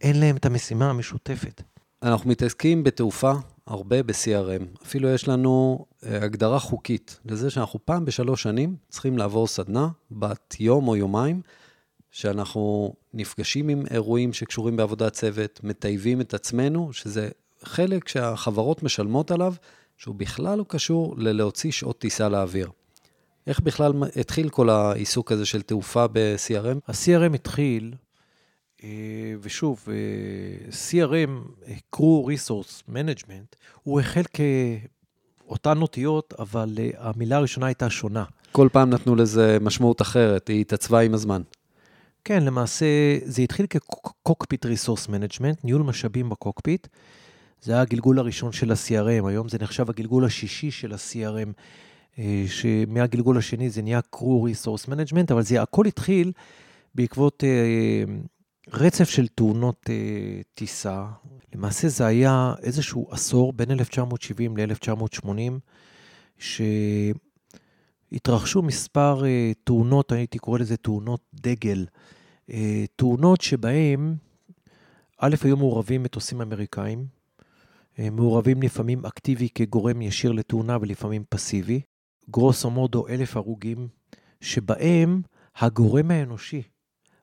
אין 0.00 0.20
להם 0.20 0.36
את 0.36 0.46
המשימה 0.46 0.90
המשותפת. 0.90 1.62
אנחנו 2.02 2.30
מתעסקים 2.30 2.84
בתעופה 2.84 3.32
הרבה 3.66 4.02
ב-CRM. 4.02 4.82
אפילו 4.82 5.08
יש 5.08 5.28
לנו 5.28 5.84
אה, 6.06 6.24
הגדרה 6.24 6.58
חוקית 6.58 7.20
לזה 7.24 7.50
שאנחנו 7.50 7.78
פעם 7.84 8.04
בשלוש 8.04 8.42
שנים 8.42 8.76
צריכים 8.88 9.18
לעבור 9.18 9.46
סדנה, 9.46 9.88
בת 10.10 10.56
יום 10.60 10.88
או 10.88 10.96
יומיים, 10.96 11.40
שאנחנו 12.10 12.94
נפגשים 13.14 13.68
עם 13.68 13.82
אירועים 13.90 14.32
שקשורים 14.32 14.76
בעבודת 14.76 15.12
צוות, 15.12 15.60
מטייבים 15.62 16.20
את 16.20 16.34
עצמנו, 16.34 16.92
שזה 16.92 17.28
חלק 17.62 18.08
שהחברות 18.08 18.82
משלמות 18.82 19.30
עליו, 19.30 19.54
שהוא 19.96 20.14
בכלל 20.14 20.58
לא 20.58 20.64
קשור 20.68 21.14
ללהוציא 21.18 21.72
שעות 21.72 21.98
טיסה 21.98 22.28
לאוויר. 22.28 22.70
איך 23.46 23.60
בכלל 23.60 23.92
התחיל 24.16 24.48
כל 24.48 24.70
העיסוק 24.70 25.32
הזה 25.32 25.46
של 25.46 25.62
תעופה 25.62 26.06
ב-CRM? 26.06 26.78
ה-CRM 26.88 27.34
התחיל, 27.34 27.94
אה, 28.84 28.88
ושוב, 29.40 29.88
CRM, 30.70 31.64
Crew 31.96 32.26
Resource 32.26 32.90
Management, 32.90 33.56
הוא 33.82 34.00
החל 34.00 34.22
כאותן 35.46 35.82
אותיות, 35.82 36.34
אבל 36.38 36.74
אה, 36.78 36.90
המילה 36.98 37.36
הראשונה 37.36 37.66
הייתה 37.66 37.90
שונה. 37.90 38.24
כל 38.52 38.68
פעם 38.72 38.90
נתנו 38.90 39.16
לזה 39.16 39.58
משמעות 39.60 40.02
אחרת, 40.02 40.48
היא 40.48 40.60
התעצבה 40.60 41.00
עם 41.00 41.14
הזמן. 41.14 41.42
כן, 42.24 42.44
למעשה 42.44 42.86
זה 43.24 43.42
התחיל 43.42 43.66
כ-Cockpit 43.70 44.64
Resource 44.64 45.08
Management, 45.08 45.60
ניהול 45.64 45.82
משאבים 45.82 46.28
בקוקפיט. 46.28 46.86
זה 47.62 47.72
היה 47.72 47.80
הגלגול 47.80 48.18
הראשון 48.18 48.52
של 48.52 48.72
ה-CRM, 48.72 49.28
היום 49.28 49.48
זה 49.48 49.58
נחשב 49.60 49.90
הגלגול 49.90 50.24
השישי 50.24 50.70
של 50.70 50.92
ה-CRM. 50.92 51.52
אה, 52.18 52.44
שמהגלגול 52.48 53.38
השני 53.38 53.70
זה 53.70 53.82
נהיה 53.82 54.00
Crew 54.16 54.18
Resource 54.20 54.88
Management, 54.88 55.32
אבל 55.32 55.42
זה 55.42 55.62
הכל 55.62 55.86
התחיל 55.86 56.32
בעקבות 56.94 57.44
אה, 57.44 58.04
רצף 58.72 59.08
של 59.08 59.28
תאונות 59.28 59.90
אה, 59.90 60.40
טיסה. 60.54 61.06
למעשה 61.54 61.88
זה 61.88 62.06
היה 62.06 62.54
איזשהו 62.62 63.08
עשור 63.10 63.52
בין 63.52 63.70
1970 63.70 64.56
ל-1980, 64.56 65.28
שהתרחשו 68.12 68.62
מספר 68.62 69.22
תאונות, 69.64 70.12
הייתי 70.12 70.38
קורא 70.38 70.58
לזה 70.58 70.76
תאונות 70.76 71.20
דגל. 71.34 71.86
תאונות 72.96 73.40
שבהן, 73.40 74.14
א', 75.18 75.34
היו 75.42 75.56
מעורבים 75.56 76.02
מטוסים 76.02 76.40
אמריקאים, 76.40 77.06
מעורבים 77.98 78.62
לפעמים 78.62 79.06
אקטיבי 79.06 79.48
כגורם 79.54 80.02
ישיר 80.02 80.32
לתאונה 80.32 80.78
ולפעמים 80.80 81.24
פסיבי. 81.28 81.80
גרוסו 82.30 82.70
מודו 82.70 83.08
אלף 83.08 83.36
הרוגים, 83.36 83.88
שבהם 84.40 85.22
הגורם 85.56 86.10
האנושי 86.10 86.62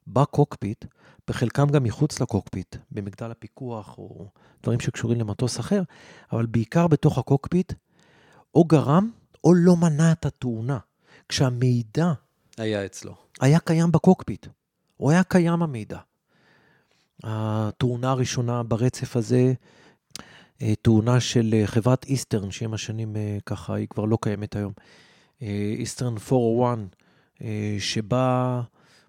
בקוקפיט, 0.07 0.85
בחלקם 1.27 1.69
גם 1.69 1.83
מחוץ 1.83 2.19
לקוקפיט, 2.19 2.75
במגדל 2.91 3.31
הפיקוח 3.31 3.97
או 3.97 4.29
דברים 4.63 4.79
שקשורים 4.79 5.19
למטוס 5.19 5.59
אחר, 5.59 5.81
אבל 6.31 6.45
בעיקר 6.45 6.87
בתוך 6.87 7.17
הקוקפיט, 7.17 7.73
או 8.55 8.63
גרם 8.63 9.11
או 9.43 9.53
לא 9.53 9.75
מנע 9.75 10.11
את 10.11 10.25
התאונה. 10.25 10.77
כשהמידע... 11.29 12.13
היה 12.57 12.85
אצלו. 12.85 13.15
היה 13.41 13.59
קיים 13.59 13.91
בקוקפיט. 13.91 14.47
הוא 14.97 15.11
היה 15.11 15.23
קיים 15.23 15.63
המידע. 15.63 15.99
התאונה 17.23 18.11
הראשונה 18.11 18.63
ברצף 18.63 19.15
הזה 19.15 19.53
תאונה 20.81 21.19
של 21.19 21.49
אה, 21.53 21.67
חברת 21.67 22.05
איסטרן, 22.05 22.51
שעם 22.51 22.73
השנים 22.73 23.15
אה, 23.15 23.37
ככה, 23.45 23.73
היא 23.73 23.87
כבר 23.87 24.05
לא 24.05 24.17
קיימת 24.21 24.55
היום. 24.55 24.73
איסטרן 25.77 26.15
401, 26.31 26.79
שבה 27.79 28.61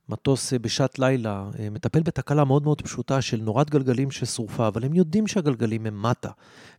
מטוס 0.08 0.52
אה, 0.52 0.58
בשעת 0.58 0.98
לילה 0.98 1.50
אה, 1.58 1.70
מטפל 1.70 2.02
בתקלה 2.02 2.44
מאוד 2.44 2.62
מאוד 2.62 2.82
פשוטה 2.82 3.22
של 3.22 3.40
נורת 3.40 3.70
גלגלים 3.70 4.10
ששרופה, 4.10 4.68
אבל 4.68 4.84
הם 4.84 4.94
יודעים 4.94 5.26
שהגלגלים 5.26 5.86
הם 5.86 6.02
מטה. 6.02 6.30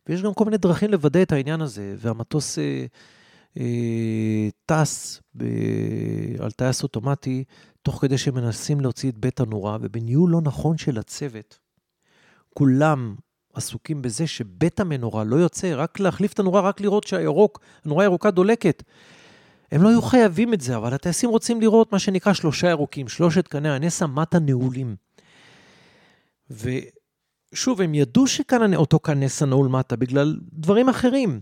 ויש 0.08 0.22
גם 0.22 0.34
כל 0.34 0.46
מיני 0.46 0.58
דרכים 0.58 0.91
לוודא 0.91 1.22
את 1.22 1.32
העניין 1.32 1.62
הזה, 1.62 1.96
והמטוס 1.98 2.60
אה, 2.60 2.86
אה, 3.60 4.50
טס 4.65 5.22
ב, 5.38 5.44
על 6.39 6.51
טייס 6.51 6.84
אוטומטי, 6.84 7.44
תוך 7.82 8.01
כדי 8.01 8.17
שמנסים 8.17 8.79
להוציא 8.79 9.12
את 9.12 9.17
בית 9.17 9.39
הנורה, 9.39 9.77
ובניהול 9.82 10.32
לא 10.32 10.41
נכון 10.41 10.77
של 10.77 10.98
הצוות, 10.98 11.60
כולם 12.53 13.15
עסוקים 13.55 14.01
בזה 14.01 14.27
שבית 14.27 14.79
המנורה 14.79 15.24
לא 15.24 15.35
יוצא, 15.35 15.74
רק 15.75 16.00
להחליף 16.00 16.33
את 16.33 16.39
הנורה, 16.39 16.62
רק 16.62 16.81
לראות 16.81 17.07
שהירוק, 17.07 17.59
הנורה 17.85 18.03
הירוקה 18.03 18.31
דולקת. 18.31 18.83
הם 19.71 19.83
לא 19.83 19.89
היו 19.89 20.01
חייבים 20.01 20.53
את 20.53 20.62
זה, 20.62 20.75
אבל 20.75 20.93
הטייסים 20.93 21.29
רוצים 21.29 21.62
לראות 21.62 21.91
מה 21.91 22.00
שנקרא 22.00 22.33
שלושה 22.33 22.69
ירוקים, 22.69 23.07
שלושת 23.07 23.47
קני 23.47 23.69
הנס 23.69 24.01
המטה 24.01 24.39
נעולים. 24.39 24.95
ושוב, 26.50 27.81
הם 27.81 27.93
ידעו 27.93 28.27
שכאן 28.27 28.75
אותו 28.75 29.00
קן 29.00 29.24
נס 29.24 29.41
הנעול 29.41 29.67
מטה 29.67 29.95
בגלל 29.95 30.39
דברים 30.53 30.89
אחרים. 30.89 31.39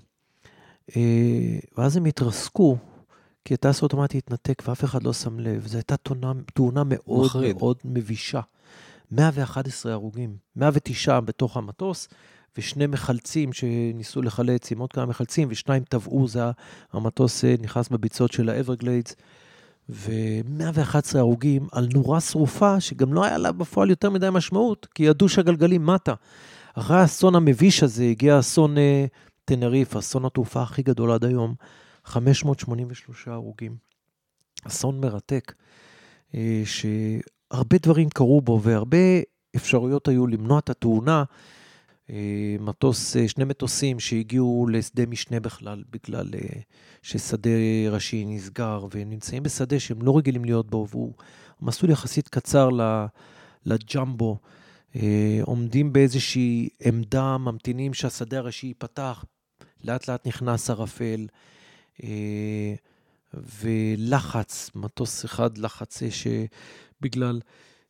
אה, 0.96 1.60
ואז 1.78 1.98
הם 1.98 2.06
התרסקו, 2.06 2.78
כי 3.46 3.54
הטייס 3.54 3.80
האוטומטי 3.80 4.18
התנתק 4.18 4.64
ואף 4.68 4.84
אחד 4.84 5.04
לא 5.04 5.14
שם 5.14 5.40
לב. 5.40 5.68
זו 5.68 5.78
הייתה 5.78 5.98
תאונה, 5.98 6.32
תאונה 6.54 6.84
מאוד 6.86 7.26
מחריד. 7.26 7.58
מאוד 7.58 7.78
מבישה. 7.86 8.42
111 9.14 9.92
הרוגים, 9.92 10.38
109 10.56 11.20
בתוך 11.20 11.58
המטוס, 11.58 12.08
ושני 12.58 12.88
מחלצים 12.88 13.54
שניסו 13.54 14.22
לחלץ 14.22 14.72
עם 14.72 14.80
עוד 14.80 14.94
כמה 14.94 15.06
מחלצים, 15.06 15.48
ושניים 15.52 15.84
טבעו, 15.84 16.28
זה 16.28 16.42
המטוס 16.94 17.46
אה, 17.46 17.56
נכנס 17.60 17.90
בביצות 17.90 18.32
של 18.32 18.50
האברגליידס, 18.50 19.16
ו-111 19.90 21.18
הרוגים 21.18 21.68
על 21.72 21.88
נורה 21.94 22.22
שרופה, 22.22 22.80
שגם 22.80 23.14
לא 23.14 23.26
היה 23.26 23.38
לה 23.38 23.52
בפועל 23.52 23.90
יותר 23.90 24.10
מדי 24.10 24.30
משמעות, 24.32 24.88
כי 24.96 25.04
ידעו 25.04 25.30
שהגלגלים 25.30 25.86
מטה. 25.86 26.14
אחרי 26.74 26.98
האסון 26.98 27.36
המביש 27.36 27.84
הזה 27.84 28.04
הגיע 28.04 28.40
אסון 28.40 28.78
אה, 28.78 29.06
טנריף, 29.46 29.96
אסון 29.96 30.26
התעופה 30.26 30.62
הכי 30.62 30.84
גדול 30.84 31.12
עד 31.12 31.26
היום, 31.26 31.56
583 32.06 33.28
הרוגים. 33.28 33.76
אסון 34.68 35.00
מרתק, 35.00 35.54
אה, 36.36 36.62
שהרבה 37.52 37.78
דברים 37.78 38.10
קרו 38.10 38.42
בו 38.42 38.62
והרבה 38.64 38.98
אפשרויות 39.56 40.08
היו 40.08 40.28
למנוע 40.28 40.60
את 40.60 40.70
התאונה. 40.70 41.24
אה, 42.10 42.56
מטוס, 42.60 43.18
אה, 43.18 43.28
שני 43.28 43.46
מטוסים 43.46 44.00
שהגיעו 44.00 44.68
לשדה 44.72 45.06
משנה 45.06 45.40
בכלל, 45.40 45.84
בגלל 45.90 46.28
ששדה 47.02 47.50
ראשי 47.92 48.26
נסגר, 48.26 48.86
ונמצאים 48.92 49.44
בשדה 49.44 49.80
שהם 49.80 50.02
לא 50.02 50.18
רגילים 50.18 50.46
להיות 50.46 50.70
בו, 50.70 50.88
והוא 50.90 51.14
מסלול 51.62 51.92
יחסית 51.92 52.28
קצר 52.28 52.70
לג'מבו. 53.66 54.38
עומדים 55.42 55.94
באיזושהי 55.94 56.70
עמדה, 56.86 57.38
ממתינים 57.38 57.94
שהשדה 57.94 58.38
הראשי 58.38 58.68
ייפתח, 58.68 59.26
לאט 59.84 60.08
לאט 60.08 60.28
נכנס 60.28 60.70
ערפל, 60.70 61.28
אה, 62.04 62.74
ולחץ, 63.34 64.72
מטוס 64.76 65.26
אחד 65.26 65.58
לחץ 65.58 66.00
שבגלל 66.10 66.46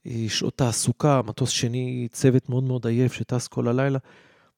אה, 0.08 0.26
שעות 0.28 0.58
תעסוקה, 0.58 1.22
מטוס 1.26 1.50
שני, 1.50 2.08
צוות 2.12 2.50
מאוד 2.50 2.64
מאוד 2.64 2.88
עייף 2.88 3.14
שטס 3.14 3.48
כל 3.48 3.68
הלילה. 3.68 4.00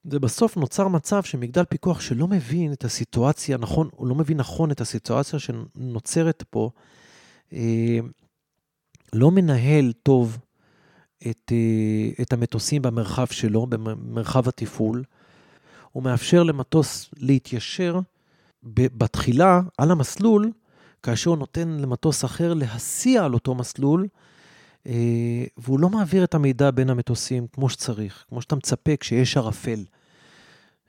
ובסוף 0.06 0.58
נוצר 0.58 0.88
מצב 0.88 1.24
שמגדל 1.24 1.64
פיקוח 1.66 2.02
שלא 2.02 2.28
מבין 2.28 2.74
את 2.74 2.84
הסיטואציה, 2.84 3.58
נכון, 3.58 3.90
הוא 3.92 4.08
לא 4.08 4.16
מבין 4.16 4.38
נכון 4.38 4.72
את 4.72 4.82
הסיטואציה 4.82 5.40
שנוצרת 5.40 6.44
פה, 6.50 6.70
אה, 7.54 8.00
לא 9.14 9.32
מנהל 9.32 9.94
טוב 10.04 10.38
את, 11.30 11.52
את 12.22 12.34
המטוסים 12.34 12.82
במרחב 12.82 13.28
שלו, 13.28 13.66
במרחב 13.66 14.48
התפעול, 14.48 15.04
הוא 15.92 16.04
מאפשר 16.04 16.44
למטוס 16.44 17.10
להתיישר 17.18 18.00
בתחילה 18.64 19.62
על 19.78 19.92
המסלול, 19.92 20.52
כאשר 21.04 21.30
הוא 21.30 21.38
נותן 21.38 21.70
למטוס 21.70 22.26
אחר 22.26 22.54
להסיע 22.54 23.26
על 23.26 23.34
אותו 23.34 23.56
מסלול, 23.56 24.02
אה, 24.04 24.08
והוא 25.58 25.80
לא 25.80 25.90
מעביר 25.90 26.24
את 26.24 26.34
המידע 26.34 26.72
בין 26.72 26.90
המטוסים 26.90 27.48
כמו 27.48 27.70
שצריך, 27.70 28.26
כמו 28.30 28.42
שאתה 28.42 28.56
מצפה 28.56 28.98
כשיש 29.00 29.38
ערפל. 29.38 29.86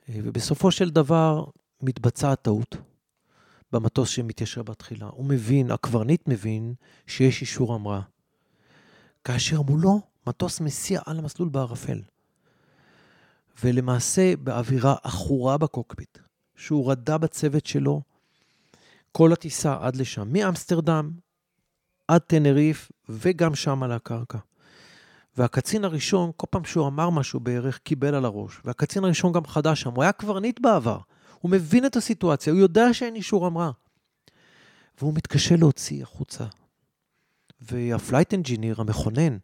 אה, 0.09 0.15
ובסופו 0.23 0.71
של 0.71 0.89
דבר 0.89 1.45
מתבצעת 1.81 2.41
טעות 2.41 2.77
במטוס 3.71 4.09
שמתיישר 4.09 4.63
בתחילה. 4.63 5.05
הוא 5.11 5.25
מבין, 5.25 5.71
הקברניט 5.71 6.27
מבין, 6.27 6.73
שיש 7.07 7.41
אישור 7.41 7.73
המראה. 7.73 8.01
כאשר 9.23 9.61
מולו 9.61 10.01
מטוס 10.27 10.61
מסיע 10.61 11.01
על 11.05 11.19
המסלול 11.19 11.49
בערפל. 11.49 12.01
ולמעשה 13.63 14.35
באווירה 14.35 14.95
עכורה 15.03 15.57
בקוקפיט, 15.57 16.17
שהוא 16.55 16.91
רדה 16.91 17.17
בצוות 17.17 17.65
שלו 17.65 18.01
כל 19.11 19.33
הטיסה 19.33 19.77
עד 19.81 19.95
לשם, 19.95 20.33
מאמסטרדם 20.33 21.11
עד 22.07 22.21
טנריף 22.21 22.91
וגם 23.09 23.55
שם 23.55 23.83
על 23.83 23.91
הקרקע. 23.91 24.37
והקצין 25.37 25.85
הראשון, 25.85 26.31
כל 26.37 26.47
פעם 26.49 26.65
שהוא 26.65 26.87
אמר 26.87 27.09
משהו 27.09 27.39
בערך, 27.39 27.77
קיבל 27.77 28.15
על 28.15 28.25
הראש. 28.25 28.61
והקצין 28.65 29.03
הראשון 29.03 29.31
גם 29.31 29.45
חדש 29.45 29.81
שם, 29.81 29.91
הוא 29.95 30.03
היה 30.03 30.11
קברניט 30.11 30.59
בעבר. 30.59 30.99
הוא 31.39 31.51
מבין 31.51 31.85
את 31.85 31.95
הסיטואציה, 31.95 32.53
הוא 32.53 32.59
יודע 32.59 32.93
שאין 32.93 33.15
אישור 33.15 33.45
המראה. 33.45 33.71
והוא 34.99 35.13
מתקשה 35.13 35.55
להוציא 35.55 36.03
החוצה. 36.03 36.45
וה 37.61 37.79
flight 37.79 38.33
engineer, 38.33 38.81
המכונן, 38.81 39.37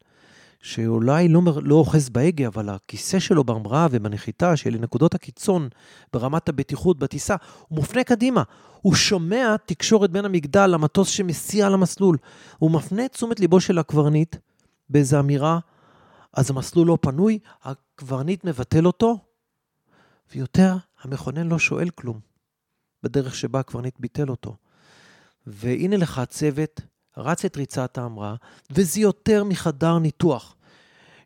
שאולי 0.64 1.28
לא, 1.28 1.42
לא 1.62 1.76
אוחז 1.76 2.10
בהגה, 2.10 2.48
אבל 2.48 2.70
הכיסא 2.70 3.20
שלו 3.20 3.44
בהמראה 3.44 3.88
ובנחיתה, 3.92 4.58
שאלה 4.58 4.78
נקודות 4.78 5.16
הקיצון 5.16 5.70
ברמת 6.14 6.50
הבטיחות 6.50 7.00
בטיסה, 7.00 7.36
הוא 7.68 7.76
מופנה 7.78 8.04
קדימה. 8.04 8.44
הוא 8.82 8.96
שומע 8.96 9.56
תקשורת 9.66 10.12
בין 10.12 10.26
המגדל 10.26 10.68
למטוס 10.68 11.10
שמסיע 11.10 11.68
על 11.68 11.74
המסלול. 11.74 12.18
הוא 12.58 12.72
מפנה 12.72 13.06
את 13.06 13.12
תשומת 13.12 13.40
ליבו 13.40 13.60
של 13.60 13.80
הקברניט 13.80 14.36
באיזו 14.90 15.20
אמירה, 15.20 15.60
אז 16.34 16.50
המסלול 16.50 16.88
לא 16.88 16.98
פנוי, 17.02 17.40
הקברניט 17.64 18.44
מבטל 18.44 18.86
אותו, 18.86 19.18
ויותר, 20.36 20.76
המכונן 21.02 21.48
לא 21.48 21.60
שואל 21.60 21.90
כלום 21.90 22.20
בדרך 23.04 23.36
שבה 23.36 23.60
הקברניט 23.60 23.96
ביטל 24.00 24.30
אותו. 24.30 24.56
והנה 25.48 25.98
לך 25.98 26.18
הצוות 26.20 26.82
רץ 27.18 27.46
את 27.46 27.58
ריצת 27.58 27.98
ההמראה, 27.98 28.36
וזה 28.72 29.00
יותר 29.00 29.44
מחדר 29.44 30.00
ניתוח, 30.00 30.56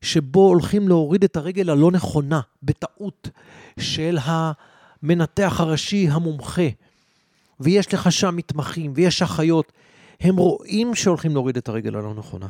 שבו 0.01 0.47
הולכים 0.47 0.87
להוריד 0.87 1.23
את 1.23 1.37
הרגל 1.37 1.69
הלא 1.69 1.91
נכונה, 1.91 2.41
בטעות, 2.63 3.29
של 3.79 4.17
המנתח 4.21 5.59
הראשי 5.59 6.07
המומחה, 6.11 6.67
ויש 7.59 7.93
לך 7.93 8.11
שם 8.11 8.35
מתמחים, 8.35 8.93
ויש 8.95 9.21
אחיות, 9.21 9.71
הם 10.19 10.37
רואים 10.37 10.95
שהולכים 10.95 11.33
להוריד 11.33 11.57
את 11.57 11.69
הרגל 11.69 11.95
הלא 11.95 12.13
נכונה. 12.13 12.47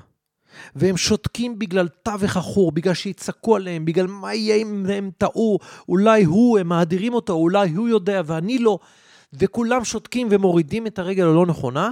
והם 0.76 0.98
שותקים 0.98 1.60
בגלל 1.60 1.88
תווך 1.88 2.38
עכור, 2.38 2.72
בגלל 2.72 2.94
שיצעקו 2.94 3.56
עליהם, 3.56 3.86
בגלל 3.86 4.08
מה 4.08 4.34
יהיה 4.34 4.56
אם 4.56 4.86
הם 4.94 5.12
טעו, 5.18 5.60
אולי 5.90 6.24
הוא, 6.24 6.60
הם 6.60 6.68
מאדירים 6.68 7.14
אותו, 7.14 7.34
אולי 7.34 7.70
הוא 7.70 7.90
יודע 7.90 8.22
ואני 8.26 8.60
לא, 8.60 8.80
וכולם 9.34 9.84
שותקים 9.84 10.28
ומורידים 10.32 10.88
את 10.88 11.00
הרגל 11.00 11.24
הלא 11.24 11.46
נכונה, 11.46 11.92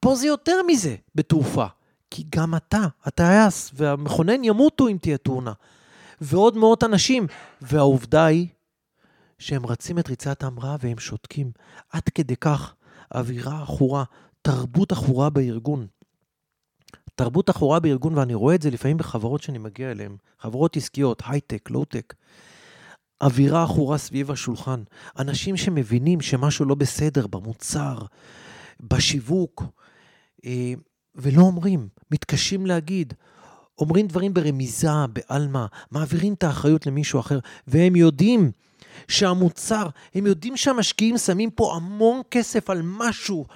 פה 0.00 0.14
זה 0.14 0.26
יותר 0.26 0.56
מזה 0.66 0.96
בתעופה. 1.14 1.66
כי 2.10 2.24
גם 2.34 2.54
אתה, 2.54 2.86
הטייס 3.04 3.70
והמכונן 3.74 4.44
ימותו 4.44 4.88
אם 4.88 4.96
תהיה 5.00 5.18
תאונה. 5.18 5.52
ועוד 6.20 6.56
מאות 6.56 6.84
אנשים. 6.84 7.26
והעובדה 7.60 8.24
היא 8.24 8.46
שהם 9.38 9.66
רצים 9.66 9.98
את 9.98 10.08
ריצת 10.08 10.42
ההמראה 10.42 10.76
והם 10.80 10.98
שותקים. 10.98 11.50
עד 11.90 12.02
כדי 12.14 12.36
כך 12.36 12.74
אווירה 13.14 13.62
עכורה, 13.62 14.04
תרבות 14.42 14.92
עכורה 14.92 15.30
בארגון. 15.30 15.86
תרבות 17.14 17.48
עכורה 17.48 17.80
בארגון, 17.80 18.18
ואני 18.18 18.34
רואה 18.34 18.54
את 18.54 18.62
זה 18.62 18.70
לפעמים 18.70 18.96
בחברות 18.96 19.42
שאני 19.42 19.58
מגיע 19.58 19.90
אליהן, 19.90 20.16
חברות 20.38 20.76
עסקיות, 20.76 21.22
הייטק, 21.26 21.70
לואו-טק. 21.70 22.14
אווירה 23.20 23.62
עכורה 23.62 23.98
סביב 23.98 24.30
השולחן. 24.30 24.82
אנשים 25.18 25.56
שמבינים 25.56 26.20
שמשהו 26.20 26.64
לא 26.64 26.74
בסדר 26.74 27.26
במוצר, 27.26 27.98
בשיווק, 28.80 29.64
ולא 31.14 31.42
אומרים, 31.42 31.88
מתקשים 32.10 32.66
להגיד. 32.66 33.14
אומרים 33.78 34.06
דברים 34.06 34.34
ברמיזה, 34.34 35.06
בעלמא, 35.12 35.66
מעבירים 35.90 36.34
את 36.34 36.42
האחריות 36.42 36.86
למישהו 36.86 37.20
אחר, 37.20 37.38
והם 37.66 37.96
יודעים 37.96 38.50
שהמוצר, 39.08 39.88
הם 40.14 40.26
יודעים 40.26 40.56
שהמשקיעים 40.56 41.18
שמים 41.18 41.50
פה 41.50 41.76
המון 41.76 42.20
כסף 42.30 42.70
על 42.70 42.80
משהו, 42.84 43.46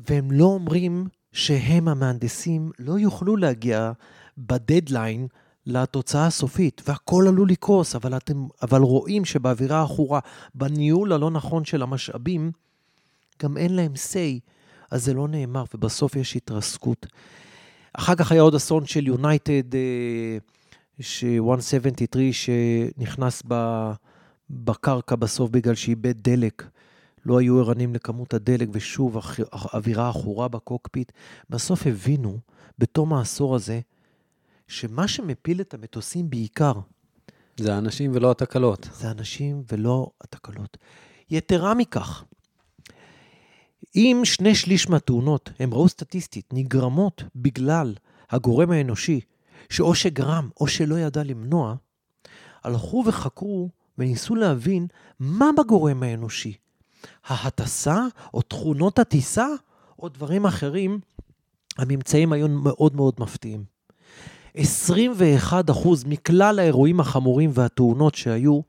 והם 0.00 0.30
לא 0.30 0.44
אומרים 0.44 1.06
שהם 1.32 1.88
המהנדסים 1.88 2.70
לא 2.78 2.98
יוכלו 2.98 3.36
להגיע 3.36 3.92
בדדליין 4.38 5.26
לתוצאה 5.66 6.26
הסופית, 6.26 6.82
והכל 6.88 7.24
עלול 7.28 7.50
לקרוס, 7.50 7.94
אבל 7.94 8.16
אתם 8.16 8.46
אבל 8.62 8.80
רואים 8.80 9.24
שבאווירה 9.24 9.80
העכורה, 9.80 10.20
בניהול 10.54 11.12
הלא 11.12 11.30
נכון 11.30 11.64
של 11.64 11.82
המשאבים, 11.82 12.52
גם 13.42 13.56
אין 13.56 13.76
להם 13.76 13.92
say 13.94 14.40
אז 14.90 15.04
זה 15.04 15.14
לא 15.14 15.28
נאמר, 15.28 15.64
ובסוף 15.74 16.16
יש 16.16 16.36
התרסקות. 16.36 17.06
אחר 17.92 18.14
כך 18.14 18.32
היה 18.32 18.42
עוד 18.42 18.54
אסון 18.54 18.86
של 18.86 19.06
יונייטד, 19.06 19.62
ש-173, 21.00 22.18
שנכנס 22.32 23.42
בקרקע 24.50 25.16
בסוף 25.16 25.50
בגלל 25.50 25.74
שאיבד 25.74 26.20
דלק. 26.22 26.68
לא 27.26 27.38
היו 27.38 27.60
ערנים 27.60 27.94
לכמות 27.94 28.34
הדלק, 28.34 28.68
ושוב 28.72 29.16
אווירה 29.74 30.08
עכורה 30.08 30.48
בקוקפיט. 30.48 31.12
בסוף 31.50 31.86
הבינו, 31.86 32.38
בתום 32.78 33.12
העשור 33.12 33.54
הזה, 33.54 33.80
שמה 34.68 35.08
שמפיל 35.08 35.60
את 35.60 35.74
המטוסים 35.74 36.30
בעיקר... 36.30 36.72
זה 37.56 37.74
האנשים 37.74 38.10
ולא 38.14 38.30
התקלות. 38.30 38.88
זה 38.94 39.08
האנשים 39.08 39.62
ולא 39.72 40.10
התקלות. 40.20 40.76
יתרה 41.30 41.74
מכך, 41.74 42.24
אם 43.94 44.20
שני 44.24 44.54
שליש 44.54 44.88
מהתאונות, 44.88 45.50
הם 45.58 45.74
ראו 45.74 45.88
סטטיסטית, 45.88 46.46
נגרמות 46.52 47.22
בגלל 47.36 47.94
הגורם 48.30 48.70
האנושי, 48.70 49.20
שאו 49.70 49.94
שגרם 49.94 50.48
או 50.60 50.66
שלא 50.66 50.98
ידע 50.98 51.22
למנוע, 51.22 51.74
הלכו 52.64 53.04
וחקרו 53.06 53.70
וניסו 53.98 54.34
להבין 54.34 54.86
מה 55.20 55.50
בגורם 55.58 56.02
האנושי. 56.02 56.54
ההטסה 57.26 58.06
או 58.34 58.42
תכונות 58.42 58.98
הטיסה 58.98 59.46
או 59.98 60.08
דברים 60.08 60.46
אחרים, 60.46 61.00
הממצאים 61.78 62.32
היו 62.32 62.48
מאוד 62.48 62.96
מאוד 62.96 63.14
מפתיעים. 63.18 63.64
21% 64.56 64.60
מכלל 66.06 66.58
האירועים 66.58 67.00
החמורים 67.00 67.50
והתאונות 67.54 68.14
שהיו, 68.14 68.60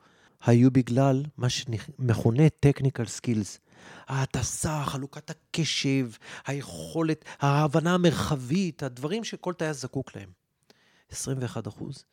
היו 0.45 0.71
בגלל 0.71 1.23
מה 1.37 1.49
שמכונה 1.49 2.43
technical 2.65 3.07
skills. 3.19 3.59
ההטסה, 4.07 4.83
חלוקת 4.85 5.29
הקשב, 5.29 6.09
היכולת, 6.47 7.25
ההבנה 7.39 7.93
המרחבית, 7.93 8.83
הדברים 8.83 9.23
שכל 9.23 9.53
טייס 9.53 9.81
זקוק 9.81 10.15
להם. 10.15 10.29
21 11.11 11.67
אחוז. 11.67 12.05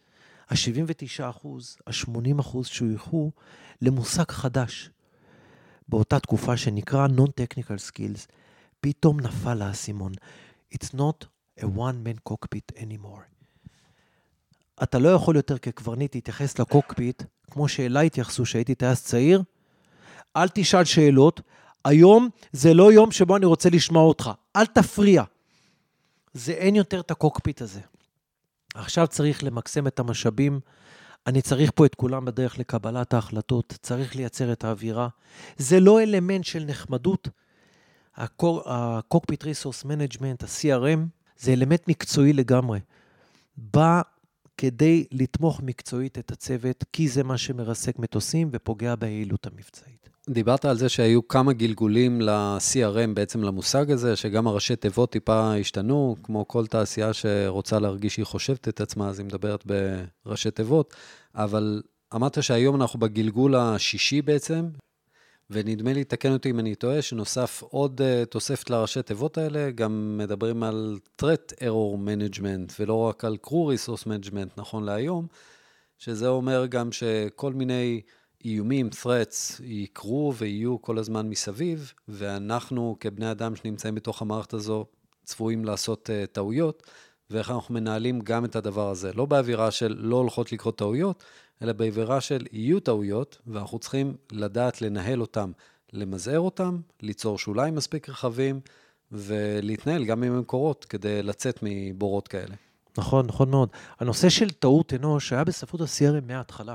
ה-79 0.51 1.31
אחוז, 1.31 1.77
ה-80 1.87 2.41
אחוז 2.41 2.67
שויכו 2.67 3.33
למושג 3.83 4.31
חדש. 4.31 4.91
באותה 5.89 6.21
תקופה 6.21 6.57
שנקרא 6.57 7.07
Non-Technical 7.07 7.91
Skills, 7.91 8.33
פתאום 8.81 9.21
נפל 9.21 9.63
האסימון. 9.63 10.13
It's 10.75 10.95
not 10.95 11.27
a 11.61 11.65
one-man 11.65 12.33
cockpit 12.33 12.79
anymore. 12.79 13.35
אתה 14.83 14.99
לא 14.99 15.09
יכול 15.09 15.37
יותר 15.37 15.59
כקברניט 15.59 16.15
להתייחס 16.15 16.59
לקוקפיט 16.59 17.23
כמו 17.51 17.69
שאליי 17.69 18.07
התייחסו 18.07 18.43
כשהייתי 18.43 18.75
טייס 18.75 19.05
צעיר. 19.05 19.43
אל 20.37 20.49
תשאל 20.49 20.85
שאלות, 20.85 21.41
היום 21.85 22.29
זה 22.53 22.75
לא 22.75 22.93
יום 22.93 23.11
שבו 23.11 23.37
אני 23.37 23.47
רוצה 23.47 23.71
לשמוע 23.71 24.03
אותך, 24.03 24.31
אל 24.57 24.67
תפריע. 24.67 25.23
זה 26.35 26.53
אין 26.53 26.77
יותר 26.77 27.01
את 27.01 27.11
הקוקפיט 27.11 27.63
הזה. 27.63 27.81
עכשיו 28.75 29.07
צריך 29.07 29.45
למקסם 29.45 29.87
את 29.87 29.99
המשאבים. 29.99 30.61
אני 31.27 31.43
צריך 31.43 31.71
פה 31.75 31.87
את 31.87 31.95
כולם 31.95 32.25
בדרך 32.25 32.59
לקבלת 32.59 33.15
ההחלטות, 33.15 33.79
צריך 33.83 34.17
לייצר 34.17 34.53
את 34.53 34.65
האווירה. 34.65 35.09
זה 35.57 35.81
לא 35.81 36.03
אלמנט 36.03 36.45
של 36.45 36.65
נחמדות. 36.65 37.29
ה-Cockpit 38.17 39.43
Resource 39.43 39.85
Management, 39.85 40.45
ה-CRM, 40.45 41.01
זה 41.39 41.53
אלמנט 41.53 41.89
מקצועי 41.89 42.33
לגמרי. 42.33 42.81
בא 43.57 44.03
כדי 44.59 45.05
לתמוך 45.13 45.61
מקצועית 45.61 46.19
את 46.19 46.31
הצוות, 46.31 46.85
כי 46.93 47.09
זה 47.09 47.23
מה 47.23 47.39
שמרסק 47.39 47.99
מטוסים 47.99 48.49
ופוגע 48.53 48.95
ביעילות 48.95 49.47
המבצעית. 49.47 50.14
דיברת 50.31 50.65
על 50.65 50.77
זה 50.77 50.89
שהיו 50.89 51.29
כמה 51.29 51.53
גלגולים 51.53 52.21
ל-CRM, 52.21 53.15
בעצם 53.15 53.43
למושג 53.43 53.91
הזה, 53.91 54.17
שגם 54.17 54.47
הראשי 54.47 54.77
תיבות 54.77 55.13
טיפה 55.13 55.57
השתנו, 55.57 56.17
כמו 56.23 56.49
כל 56.49 56.67
תעשייה 56.67 57.13
שרוצה 57.13 57.79
להרגיש 57.79 58.15
שהיא 58.15 58.27
חושבת 58.27 58.69
את 58.69 58.81
עצמה, 58.81 59.09
אז 59.09 59.19
היא 59.19 59.27
מדברת 59.27 59.65
בראשי 60.27 60.51
תיבות, 60.51 60.95
אבל 61.35 61.83
אמרת 62.15 62.43
שהיום 62.43 62.83
אנחנו 62.83 62.99
בגלגול 62.99 63.55
השישי 63.55 64.23
בעצם, 64.23 64.69
ונדמה 65.51 65.93
לי, 65.93 66.05
תקן 66.05 66.33
אותי 66.33 66.51
אם 66.51 66.59
אני 66.59 66.75
טועה, 66.75 67.03
שנוסף 67.03 67.63
עוד 67.63 68.01
uh, 68.01 68.27
תוספת 68.27 68.71
לראשי 68.71 69.03
תיבות 69.03 69.39
האלה, 69.39 69.71
גם 69.71 70.19
מדברים 70.19 70.63
על 70.63 70.99
threat 71.23 71.53
error 71.61 71.97
management, 72.07 72.73
ולא 72.81 72.95
רק 72.95 73.25
על 73.25 73.37
crew 73.47 73.51
resource 73.51 74.05
management, 74.05 74.49
נכון 74.57 74.85
להיום, 74.85 75.27
שזה 75.99 76.29
אומר 76.29 76.67
גם 76.67 76.93
שכל 76.93 77.53
מיני 77.53 78.01
איומים, 78.45 78.89
threats, 79.03 79.63
יקרו 79.63 80.33
ויהיו 80.37 80.83
כל 80.83 80.99
הזמן 80.99 81.29
מסביב, 81.29 81.93
ואנחנו 82.09 82.97
כבני 83.01 83.31
אדם 83.31 83.57
שנמצאים 83.57 83.95
בתוך 83.95 84.23
המערכת 84.23 84.55
הזו, 84.55 84.87
צפויים 85.25 85.65
לעשות 85.65 86.11
uh, 86.11 86.27
טעויות, 86.27 86.83
ואיך 87.31 87.51
אנחנו 87.51 87.75
מנהלים 87.75 88.21
גם 88.21 88.45
את 88.45 88.57
הדבר 88.57 88.91
הזה. 88.91 89.13
לא 89.13 89.27
באווירה 89.27 89.71
של 89.71 89.95
לא 89.99 90.17
הולכות 90.17 90.53
לקרות 90.53 90.79
טעויות, 90.79 91.25
אלא 91.63 91.73
בעבירה 91.73 92.21
של 92.21 92.47
יהיו 92.53 92.81
טעויות, 92.81 93.39
ואנחנו 93.47 93.79
צריכים 93.79 94.17
לדעת 94.33 94.83
לנהל 94.83 95.21
אותם, 95.21 95.53
למזער 95.93 96.41
אותם, 96.41 96.81
ליצור 97.03 97.39
שוליים 97.39 97.75
מספיק 97.75 98.09
רחבים, 98.09 98.61
ולהתנהל 99.13 100.05
גם 100.05 100.23
עם 100.23 100.33
המקורות 100.33 100.85
כדי 100.85 101.23
לצאת 101.23 101.59
מבורות 101.63 102.29
כאלה. 102.29 102.55
נכון, 102.99 103.27
נכון 103.27 103.51
מאוד. 103.51 103.69
הנושא 104.01 104.29
של 104.29 104.51
טעות 104.51 104.95
אנוש 104.95 105.33
היה 105.33 105.45
בספרות 105.45 105.81
ה-CRM 105.81 106.27
מההתחלה, 106.27 106.75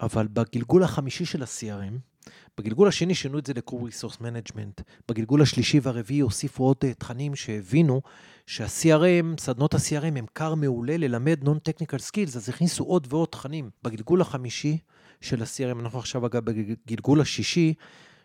אבל 0.00 0.28
בגלגול 0.28 0.82
החמישי 0.82 1.24
של 1.24 1.42
ה-CRM, 1.42 2.28
בגלגול 2.58 2.88
השני 2.88 3.14
שינו 3.14 3.38
את 3.38 3.46
זה 3.46 3.52
ל-Crew 3.52 3.74
Resource 3.74 4.16
Management. 4.16 4.82
בגלגול 5.08 5.42
השלישי 5.42 5.80
והרביעי 5.82 6.20
הוסיפו 6.20 6.64
עוד 6.64 6.76
אה, 6.84 6.94
תכנים 6.94 7.36
שהבינו 7.36 8.02
שה-CRM, 8.46 9.40
סדנות 9.40 9.74
ה-CRM 9.74 10.18
הם 10.18 10.26
כר 10.34 10.54
מעולה 10.54 10.96
ללמד 10.96 11.44
Non-Technical 11.44 11.98
Skills, 12.10 12.36
אז 12.36 12.48
הכניסו 12.48 12.84
עוד 12.84 13.06
ועוד 13.10 13.28
תכנים. 13.28 13.70
בגלגול 13.82 14.20
החמישי 14.20 14.78
של 15.20 15.42
ה-CRM, 15.42 15.80
אנחנו 15.80 15.98
עכשיו 15.98 16.26
אגב 16.26 16.44
בגלגול 16.44 17.20
השישי, 17.20 17.74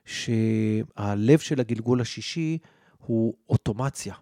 שהלב 0.06 1.40
של 1.40 1.60
הגלגול 1.60 2.02
השישי 2.02 2.58
הוא 2.98 3.34
אוטומציה. 3.50 4.14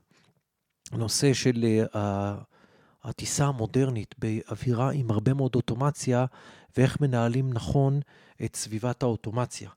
הנושא 0.91 1.33
של 1.33 1.65
uh, 1.93 1.97
הטיסה 3.03 3.45
המודרנית 3.45 4.15
באווירה 4.17 4.91
עם 4.91 5.11
הרבה 5.11 5.33
מאוד 5.33 5.55
אוטומציה, 5.55 6.25
ואיך 6.77 7.01
מנהלים 7.01 7.53
נכון 7.53 7.99
את 8.45 8.55
סביבת 8.55 9.03
האוטומציה. 9.03 9.69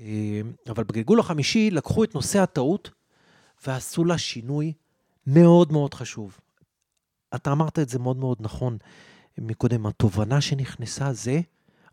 אה, 0.00 0.40
אבל 0.68 0.84
בגלגול 0.84 1.20
החמישי 1.20 1.70
לקחו 1.70 2.04
את 2.04 2.14
נושא 2.14 2.38
הטעות 2.38 2.90
ועשו 3.66 4.04
לה 4.04 4.18
שינוי 4.18 4.72
מאוד 5.26 5.72
מאוד 5.72 5.94
חשוב. 5.94 6.38
אתה 7.34 7.52
אמרת 7.52 7.78
את 7.78 7.88
זה 7.88 7.98
מאוד 7.98 8.16
מאוד 8.16 8.36
נכון 8.40 8.78
מקודם, 9.38 9.86
התובנה 9.86 10.40
שנכנסה 10.40 11.12
זה, 11.12 11.40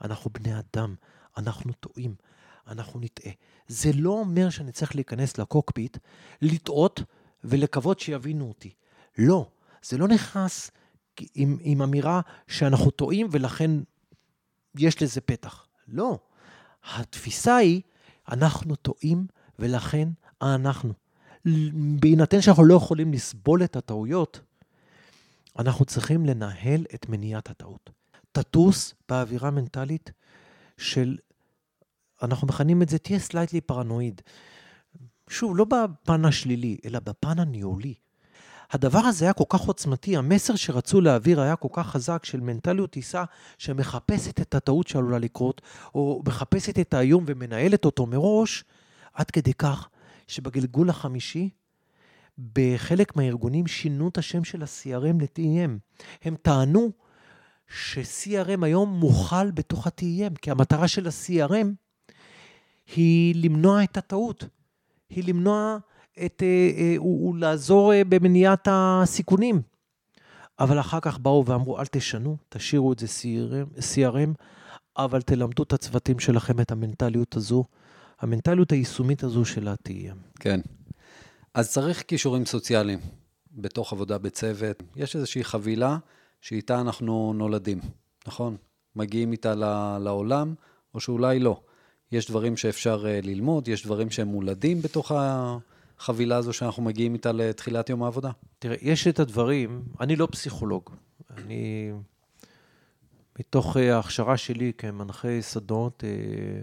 אנחנו 0.01 0.31
בני 0.34 0.51
אדם, 0.60 0.95
אנחנו 1.38 1.73
טועים, 1.73 2.15
אנחנו 2.67 2.99
נטעה. 2.99 3.31
זה 3.67 3.91
לא 3.93 4.10
אומר 4.10 4.49
שאני 4.49 4.71
צריך 4.71 4.95
להיכנס 4.95 5.38
לקוקפיט, 5.38 5.97
לטעות 6.41 7.01
ולקוות 7.43 7.99
שיבינו 7.99 8.47
אותי. 8.47 8.73
לא, 9.17 9.49
זה 9.84 9.97
לא 9.97 10.08
נכנס 10.08 10.71
עם, 11.36 11.58
עם 11.62 11.81
אמירה 11.81 12.21
שאנחנו 12.47 12.91
טועים 12.91 13.27
ולכן 13.31 13.71
יש 14.78 15.02
לזה 15.02 15.22
פתח. 15.22 15.68
לא. 15.88 16.20
התפיסה 16.96 17.56
היא, 17.56 17.82
אנחנו 18.32 18.76
טועים 18.76 19.28
ולכן 19.60 20.10
אנחנו. 20.42 20.94
בהינתן 22.00 22.42
שאנחנו 22.42 22.66
לא 22.66 22.74
יכולים 22.74 23.14
לסבול 23.14 23.64
את 23.64 23.76
הטעויות, 23.76 24.40
אנחנו 25.60 25.86
צריכים 25.86 26.26
לנהל 26.26 26.86
את 26.96 27.10
מניעת 27.10 27.50
הטעות. 27.50 27.90
תטוס 28.32 28.94
באווירה 29.10 29.52
מנטלית 29.52 30.12
של, 30.78 31.18
אנחנו 32.22 32.48
מכנים 32.48 32.82
את 32.82 32.90
זה, 32.90 32.98
תהיה 32.98 33.20
slightly 33.19 33.62
paranoid. 33.62 34.21
שוב, 35.30 35.58
לא 35.58 35.66
בפן 35.66 36.26
השלילי, 36.26 36.78
אלא 36.86 37.00
בפן 37.00 37.40
הניהולי. 37.40 37.94
הדבר 38.71 38.99
הזה 38.99 39.25
היה 39.25 39.34
כל 39.34 39.43
כך 39.49 39.60
עוצמתי, 39.60 40.17
המסר 40.17 40.56
שרצו 40.56 41.01
להעביר 41.01 41.41
היה 41.41 41.56
כל 41.56 41.67
כך 41.73 41.88
חזק 41.88 42.25
של 42.25 42.39
מנטליות 42.39 42.91
טיסה 42.91 43.23
שמחפשת 43.58 44.41
את 44.41 44.56
הטעות 44.56 44.88
שעלולה 44.88 45.19
לקרות, 45.19 45.62
או 45.95 46.21
מחפשת 46.28 46.80
את 46.80 46.93
האיום 46.93 47.23
ומנהלת 47.28 47.86
אותו 47.86 48.06
מראש, 48.06 48.63
עד 49.13 49.32
כדי 49.32 49.54
כך 49.54 49.89
שבגלגול 50.28 50.89
החמישי, 50.89 51.49
בחלק 52.54 53.15
מהארגונים 53.15 53.67
שינו 53.67 54.08
את 54.08 54.17
השם 54.17 54.43
של 54.43 54.63
ה-CRM 54.63 55.23
ל-TEM. 55.23 56.01
הם 56.23 56.36
טענו 56.41 56.91
ש-CRM 57.67 58.65
היום 58.65 58.89
מוכל 58.89 59.51
בתוך 59.51 59.88
ה-TEM, 59.88 60.39
כי 60.41 60.51
המטרה 60.51 60.88
של 60.88 61.08
ה-CRM 61.08 61.67
היא 62.95 63.36
למנוע 63.43 63.84
את 63.84 63.97
הטעות, 63.97 64.45
היא 65.10 65.23
למנוע 65.28 65.78
את, 66.25 66.43
אה, 66.43 66.71
אה, 66.78 66.95
הוא, 66.97 67.38
לעזור 67.38 67.93
אה, 67.93 68.04
במניעת 68.04 68.67
הסיכונים. 68.71 69.62
אבל 70.60 70.80
אחר 70.80 70.99
כך 70.99 71.19
באו 71.19 71.45
ואמרו, 71.45 71.80
אל 71.80 71.86
תשנו, 71.86 72.38
תשאירו 72.49 72.93
את 72.93 72.99
זה 72.99 73.06
CRM, 73.06 73.80
CRM, 73.80 74.43
אבל 74.97 75.21
תלמדו 75.21 75.63
את 75.63 75.73
הצוותים 75.73 76.19
שלכם 76.19 76.60
את 76.60 76.71
המנטליות 76.71 77.36
הזו, 77.36 77.63
המנטליות 78.19 78.71
היישומית 78.71 79.23
הזו 79.23 79.45
של 79.45 79.67
ה-TM. 79.67 80.17
כן. 80.39 80.60
אז 81.54 81.71
צריך 81.71 82.04
כישורים 82.08 82.45
סוציאליים. 82.45 82.99
בתוך 83.56 83.93
עבודה 83.93 84.17
בצוות. 84.17 84.84
יש 84.95 85.15
איזושהי 85.15 85.43
חבילה 85.43 85.97
שאיתה 86.41 86.82
אנחנו 86.82 87.34
נולדים, 87.36 87.80
נכון? 88.28 88.58
מגיעים 88.95 89.32
איתה 89.32 89.56
לעולם, 89.99 90.54
או 90.93 90.99
שאולי 90.99 91.39
לא. 91.39 91.62
יש 92.12 92.30
דברים 92.30 92.58
שאפשר 92.58 93.06
ללמוד, 93.23 93.67
יש 93.67 93.86
דברים 93.86 94.10
שהם 94.10 94.28
מולדים 94.28 94.82
בתוך 94.82 95.12
החבילה 95.99 96.38
הזו 96.38 96.53
שאנחנו 96.53 96.84
מגיעים 96.84 97.13
איתה 97.13 97.31
לתחילת 97.31 97.89
יום 97.89 98.03
העבודה. 98.03 98.31
תראה, 98.60 98.75
יש 98.81 99.08
את 99.08 99.19
הדברים, 99.19 99.84
אני 99.99 100.15
לא 100.15 100.27
פסיכולוג. 100.31 100.89
אני, 101.38 101.91
מתוך 103.39 103.77
אה, 103.77 103.95
ההכשרה 103.95 104.38
שלי 104.38 104.71
כמנחה 104.77 105.41
סדנות 105.41 106.03
אה, 106.03 106.62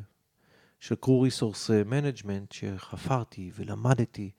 של 0.80 0.94
crew 0.94 1.20
resource 1.20 1.70
management, 1.70 2.52
שחפרתי 2.52 3.50
ולמדתי, 3.54 4.30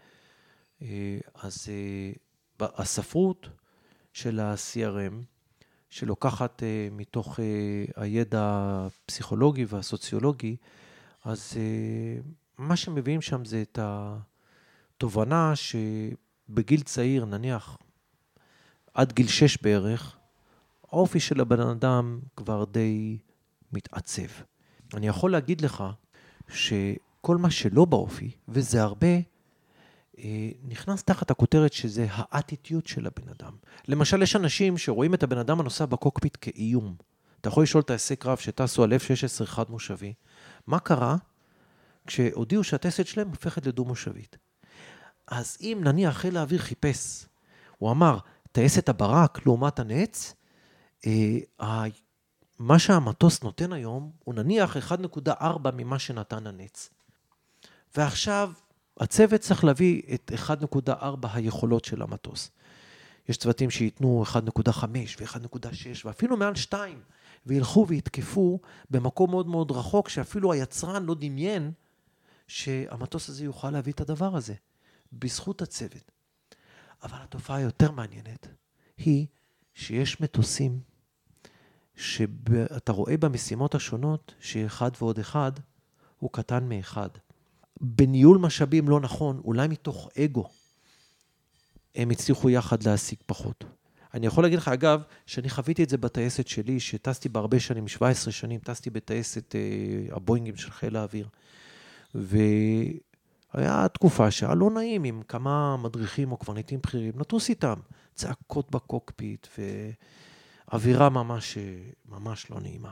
אז 1.36 1.68
הספרות 2.60 3.50
של 4.14 4.40
ה-CRM, 4.40 5.14
שלוקחת 5.90 6.64
מתוך 6.92 7.40
הידע 7.96 8.42
הפסיכולוגי 8.44 9.66
והסוציולוגי, 9.68 10.56
אז 11.26 11.54
מה 12.58 12.76
שמביאים 12.76 13.22
שם 13.22 13.46
זה 13.46 13.62
את 13.62 13.80
התובנה 15.04 15.54
שבגיל 15.56 16.82
צעיר, 16.82 17.26
נניח 17.26 17.78
עד 18.94 19.14
גיל 19.14 19.28
שש 19.28 19.58
בערך, 19.62 20.18
האופי 20.84 21.20
של 21.20 21.42
הבן 21.42 21.60
אדם 21.60 22.20
כבר 22.36 22.66
די 22.66 23.18
מתעצב. 23.74 24.28
אני 24.94 25.08
יכול 25.08 25.32
להגיד 25.32 25.62
לך 25.62 25.84
שכל 26.48 27.38
מה 27.38 27.52
שלא 27.52 27.86
באופי, 27.86 28.32
וזה 28.48 28.84
הרבה, 28.84 29.08
אה, 30.18 30.50
נכנס 30.68 31.04
תחת 31.04 31.32
הכותרת 31.32 31.74
שזה 31.74 32.08
האטיטיוד 32.10 32.88
של 32.88 33.08
הבן 33.08 33.30
אדם. 33.30 33.54
למשל, 33.88 34.22
יש 34.22 34.36
אנשים 34.36 34.78
שרואים 34.78 35.14
את 35.14 35.24
הבן 35.24 35.38
אדם 35.38 35.60
הנוסע 35.60 35.86
בקוקפיט 35.86 36.38
כאיום. 36.42 36.96
אתה 37.42 37.50
יכול 37.50 37.64
לשאול 37.64 37.84
העסק 37.90 38.22
קרב 38.22 38.38
שטסו 38.38 38.84
על 38.84 38.94
F-16 38.94 39.46
חד 39.46 39.70
מושבי, 39.70 40.14
מה 40.68 40.80
קרה 40.80 41.16
כשהודיעו 42.08 42.64
שהטסת 42.64 43.08
שלהם 43.08 43.28
הופכת 43.30 43.68
לדו-מושבית? 43.68 44.38
אז 45.28 45.58
אם 45.62 45.82
נניח 45.84 46.18
חיל 46.18 46.38
האוויר 46.38 46.60
חיפש, 46.60 47.26
הוא 47.78 47.92
אמר, 47.92 48.18
טייסת 48.52 48.90
הברק 48.90 49.46
לעומת 49.46 49.80
הנץ, 49.80 50.34
אה, 51.06 51.84
מה 52.60 52.80
שהמטוס 52.80 53.44
נותן 53.44 53.74
היום 53.74 54.12
הוא 54.24 54.36
נניח 54.36 54.78
1.4 54.78 55.72
ממה 55.74 56.00
שנתן 56.00 56.48
הנץ. 56.48 56.90
ועכשיו 57.98 58.52
הצוות 59.00 59.42
צריך 59.42 59.64
להביא 59.64 60.02
את 60.14 60.32
1.4 60.86 61.28
היכולות 61.34 61.86
של 61.86 62.02
המטוס. 62.02 62.52
יש 63.30 63.38
צוותים 63.38 63.70
שייתנו 63.70 64.24
1.5 64.26 64.84
ו-1.6 65.20 65.70
ואפילו 66.06 66.38
מעל 66.38 66.56
2, 66.56 67.02
וילכו 67.46 67.86
ויתקפו 67.88 68.60
במקום 68.90 69.30
מאוד 69.30 69.48
מאוד 69.48 69.72
רחוק, 69.72 70.10
שאפילו 70.10 70.54
היצרן 70.54 71.06
לא 71.06 71.16
דמיין 71.20 71.72
שהמטוס 72.48 73.30
הזה 73.30 73.46
יוכל 73.46 73.70
להביא 73.70 73.94
את 73.94 74.02
הדבר 74.02 74.36
הזה, 74.36 74.54
בזכות 75.20 75.62
הצוות. 75.62 76.12
אבל 77.04 77.18
התופעה 77.22 77.58
היותר 77.58 77.92
מעניינת 77.92 78.48
היא 78.98 79.28
שיש 79.74 80.22
מטוסים 80.22 80.80
שאתה 81.96 82.92
רואה 82.92 83.18
במשימות 83.18 83.76
השונות 83.76 84.36
שאחד 84.40 84.92
ועוד 85.02 85.20
אחד 85.20 85.52
הוא 86.20 86.30
קטן 86.34 86.70
מאחד. 86.70 87.10
בניהול 87.82 88.38
משאבים 88.38 88.90
לא 88.90 89.00
נכון, 89.00 89.42
אולי 89.44 89.68
מתוך 89.68 90.10
אגו, 90.20 90.50
הם 91.96 92.10
הצליחו 92.10 92.50
יחד 92.50 92.84
להשיג 92.84 93.20
פחות. 93.26 93.64
אני 94.14 94.28
יכול 94.28 94.44
להגיד 94.44 94.58
לך, 94.58 94.68
אגב, 94.68 95.02
שאני 95.26 95.50
חוויתי 95.50 95.84
את 95.84 95.90
זה 95.90 95.98
בטייסת 95.98 96.48
שלי, 96.48 96.80
שטסתי 96.80 97.30
בהרבה 97.30 97.60
שנים, 97.60 97.88
17 97.88 98.32
שנים, 98.32 98.60
טסתי 98.60 98.90
בטייסת 98.90 99.56
אה, 99.56 100.16
הבואינגים 100.16 100.56
של 100.56 100.72
חיל 100.72 100.96
האוויר. 100.96 101.28
והיה 103.54 103.88
תקופה 103.94 104.32
שהיה 104.32 104.54
לא 104.54 104.70
נעים 104.70 105.04
עם 105.04 105.22
כמה 105.28 105.78
מדריכים 105.78 106.32
או 106.32 106.38
קברניטים 106.38 106.80
בכירים, 106.84 107.14
נטוס 107.16 107.50
איתם, 107.50 107.76
צעקות 108.16 108.72
בקוקפיט 108.72 109.48
ואווירה 109.58 111.10
ממש, 111.10 111.58
ממש 112.10 112.52
לא 112.52 112.60
נעימה. 112.60 112.92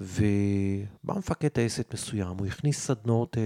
ובא 0.00 1.18
מפקד 1.18 1.48
טייסת 1.48 1.94
מסוים, 1.94 2.36
הוא 2.38 2.46
הכניס 2.46 2.86
סדנות 2.86 3.36
uh, 3.36 3.38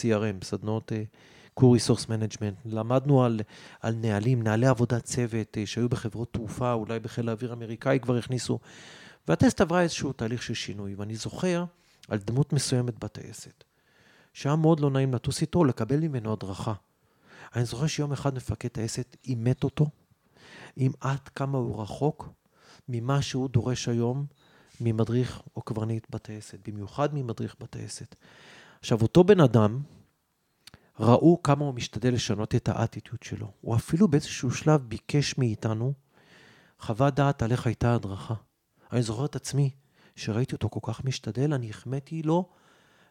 CRM, 0.00 0.44
סדנות 0.44 0.92
uh, 0.92 1.60
core 1.60 1.62
resource 1.62 2.06
management, 2.06 2.54
למדנו 2.64 3.24
על, 3.24 3.40
על 3.80 3.94
נהלים, 3.94 4.42
נהלי 4.42 4.66
עבודת 4.66 5.04
צוות 5.04 5.56
uh, 5.56 5.66
שהיו 5.66 5.88
בחברות 5.88 6.32
תעופה, 6.32 6.72
אולי 6.72 7.00
בחיל 7.00 7.28
האוויר 7.28 7.50
האמריקאי 7.50 7.98
כבר 8.02 8.16
הכניסו, 8.16 8.58
והטסט 9.28 9.60
עברה 9.60 9.82
איזשהו 9.82 10.12
תהליך 10.12 10.42
של 10.42 10.54
שינוי, 10.54 10.94
ואני 10.94 11.16
זוכר 11.16 11.64
על 12.08 12.18
דמות 12.18 12.52
מסוימת 12.52 13.04
בטייסת, 13.04 13.64
שהיה 14.34 14.56
מאוד 14.56 14.80
לא 14.80 14.90
נעים 14.90 15.14
לטוס 15.14 15.40
איתו, 15.40 15.64
לקבל 15.64 16.00
ממנו 16.00 16.32
הדרכה. 16.32 16.72
אני 17.54 17.64
זוכר 17.64 17.86
שיום 17.86 18.12
אחד 18.12 18.34
מפקד 18.34 18.68
טייסת 18.68 19.16
אימת 19.24 19.64
אותו, 19.64 19.86
עם 20.76 20.92
עד 21.00 21.28
כמה 21.28 21.58
הוא 21.58 21.82
רחוק 21.82 22.28
ממה 22.88 23.22
שהוא 23.22 23.48
דורש 23.48 23.88
היום 23.88 24.26
ממדריך 24.80 25.42
או 25.56 25.62
קברניט 25.62 26.06
בטייסת, 26.10 26.68
במיוחד 26.68 27.14
ממדריך 27.14 27.56
בטייסת. 27.60 28.14
עכשיו, 28.80 29.02
אותו 29.02 29.24
בן 29.24 29.40
אדם, 29.40 29.82
ראו 31.00 31.42
כמה 31.42 31.64
הוא 31.64 31.74
משתדל 31.74 32.14
לשנות 32.14 32.54
את 32.54 32.68
האטיטוד 32.68 33.22
שלו. 33.22 33.52
הוא 33.60 33.76
אפילו 33.76 34.08
באיזשהו 34.08 34.50
שלב 34.50 34.80
ביקש 34.80 35.38
מאיתנו 35.38 35.92
חוות 36.78 37.14
דעת 37.14 37.42
על 37.42 37.52
איך 37.52 37.66
הייתה 37.66 37.94
הדרכה. 37.94 38.34
אני 38.92 39.02
זוכר 39.02 39.24
את 39.24 39.36
עצמי, 39.36 39.70
שראיתי 40.16 40.54
אותו 40.54 40.70
כל 40.70 40.80
כך 40.92 41.04
משתדל, 41.04 41.54
אני 41.54 41.70
החמאתי 41.70 42.22
לו 42.22 42.48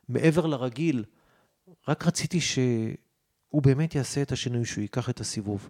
מעבר 0.10 0.46
לרגיל. 0.46 1.04
רק 1.88 2.08
רציתי 2.08 2.42
שהוא 2.42 3.63
באמת 3.63 3.96
יעשה 3.96 4.22
את 4.22 4.32
השינוי, 4.32 4.66
שהוא 4.66 4.82
ייקח 4.82 5.10
את 5.10 5.20
הסיבוב. 5.20 5.70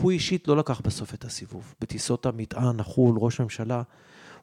הוא 0.00 0.10
אישית 0.10 0.48
לא 0.48 0.56
לקח 0.56 0.80
בסוף 0.80 1.14
את 1.14 1.24
הסיבוב. 1.24 1.74
בטיסות 1.80 2.26
המטען, 2.26 2.80
החו"ל, 2.80 3.16
ראש 3.18 3.40
הממשלה, 3.40 3.82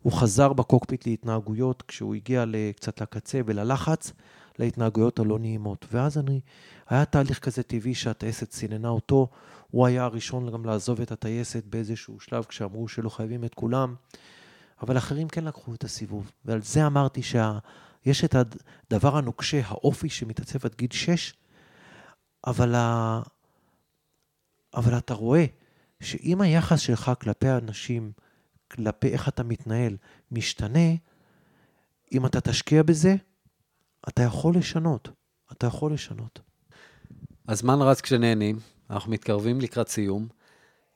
הוא 0.01 0.13
חזר 0.13 0.53
בקוקפיט 0.53 1.07
להתנהגויות 1.07 1.83
כשהוא 1.87 2.15
הגיע 2.15 2.45
קצת 2.75 3.01
לקצה 3.01 3.41
וללחץ, 3.45 4.11
להתנהגויות 4.59 5.19
הלא 5.19 5.39
נעימות. 5.39 5.85
ואז 5.91 6.17
אני, 6.17 6.39
היה 6.89 7.05
תהליך 7.05 7.39
כזה 7.39 7.63
טבעי 7.63 7.95
שהטייסת 7.95 8.51
סיננה 8.51 8.89
אותו, 8.89 9.27
הוא 9.71 9.85
היה 9.85 10.03
הראשון 10.03 10.51
גם 10.51 10.65
לעזוב 10.65 11.01
את 11.01 11.11
הטייסת 11.11 11.63
באיזשהו 11.65 12.19
שלב 12.19 12.43
כשאמרו 12.43 12.87
שלא 12.87 13.09
חייבים 13.09 13.43
את 13.43 13.53
כולם, 13.53 13.95
אבל 14.83 14.97
אחרים 14.97 15.27
כן 15.27 15.43
לקחו 15.43 15.75
את 15.75 15.83
הסיבוב. 15.83 16.31
ועל 16.45 16.61
זה 16.61 16.87
אמרתי 16.87 17.21
שיש 17.23 18.23
את 18.23 18.35
הדבר 18.35 19.17
הנוקשה, 19.17 19.61
האופי 19.65 20.09
שמתעצב 20.09 20.65
עד 20.65 20.75
גיל 20.75 20.91
6, 20.91 21.33
אבל, 22.47 22.75
ה... 22.75 23.21
אבל 24.75 24.97
אתה 24.97 25.13
רואה 25.13 25.45
שאם 26.01 26.41
היחס 26.41 26.79
שלך 26.79 27.11
כלפי 27.21 27.47
האנשים, 27.47 28.11
כלפי 28.71 29.07
איך 29.07 29.27
אתה 29.27 29.43
מתנהל, 29.43 29.97
משתנה, 30.31 30.89
אם 32.11 32.25
אתה 32.25 32.41
תשקיע 32.41 32.83
בזה, 32.83 33.15
אתה 34.07 34.23
יכול 34.23 34.57
לשנות. 34.57 35.09
אתה 35.51 35.67
יכול 35.67 35.93
לשנות. 35.93 36.39
הזמן 37.47 37.81
רץ 37.81 38.01
כשנהנים, 38.01 38.59
אנחנו 38.89 39.11
מתקרבים 39.11 39.61
לקראת 39.61 39.87
סיום, 39.87 40.27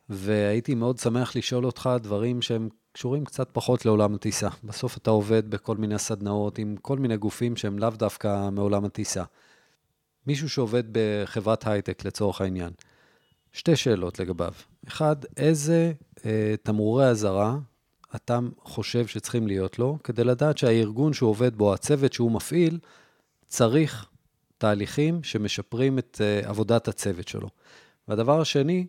והייתי 0.10 0.76
מאוד 0.76 0.98
שמח 0.98 1.36
לשאול 1.36 1.66
אותך 1.66 1.90
דברים 2.02 2.42
שהם 2.42 2.70
קשורים 2.98 3.26
קצת 3.26 3.50
פחות 3.54 3.86
לעולם 3.86 4.16
הטיסה. 4.16 4.50
בסוף 4.64 4.98
אתה 4.98 5.10
עובד 5.10 5.50
בכל 5.50 5.78
מיני 5.78 6.00
סדנאות 6.00 6.58
עם 6.58 6.76
כל 6.82 6.98
מיני 6.98 7.18
גופים 7.18 7.56
שהם 7.56 7.80
לאו 7.80 7.90
דווקא 7.90 8.50
מעולם 8.50 8.86
הטיסה. 8.86 9.24
מישהו 10.28 10.50
שעובד 10.50 10.84
בחברת 10.92 11.68
הייטק 11.68 12.06
לצורך 12.06 12.42
העניין. 12.42 12.72
שתי 13.54 13.76
שאלות 13.76 14.20
לגביו. 14.20 14.54
אחד, 14.88 15.16
איזה 15.38 15.94
אה, 16.26 16.56
תמרורי 16.64 17.06
אזהרה 17.06 17.58
אתה 18.16 18.40
חושב 18.64 19.08
שצריכים 19.08 19.48
להיות 19.48 19.80
לו, 19.80 19.98
כדי 20.04 20.24
לדעת 20.24 20.58
שהארגון 20.58 21.14
שהוא 21.14 21.30
עובד 21.30 21.56
בו, 21.56 21.74
הצוות 21.74 22.14
שהוא 22.14 22.32
מפעיל, 22.32 22.80
צריך 23.48 24.06
תהליכים 24.58 25.24
שמשפרים 25.24 26.00
את 26.00 26.22
אה, 26.22 26.50
עבודת 26.50 26.88
הצוות 26.88 27.28
שלו. 27.28 27.50
והדבר 28.08 28.42
השני, 28.42 28.88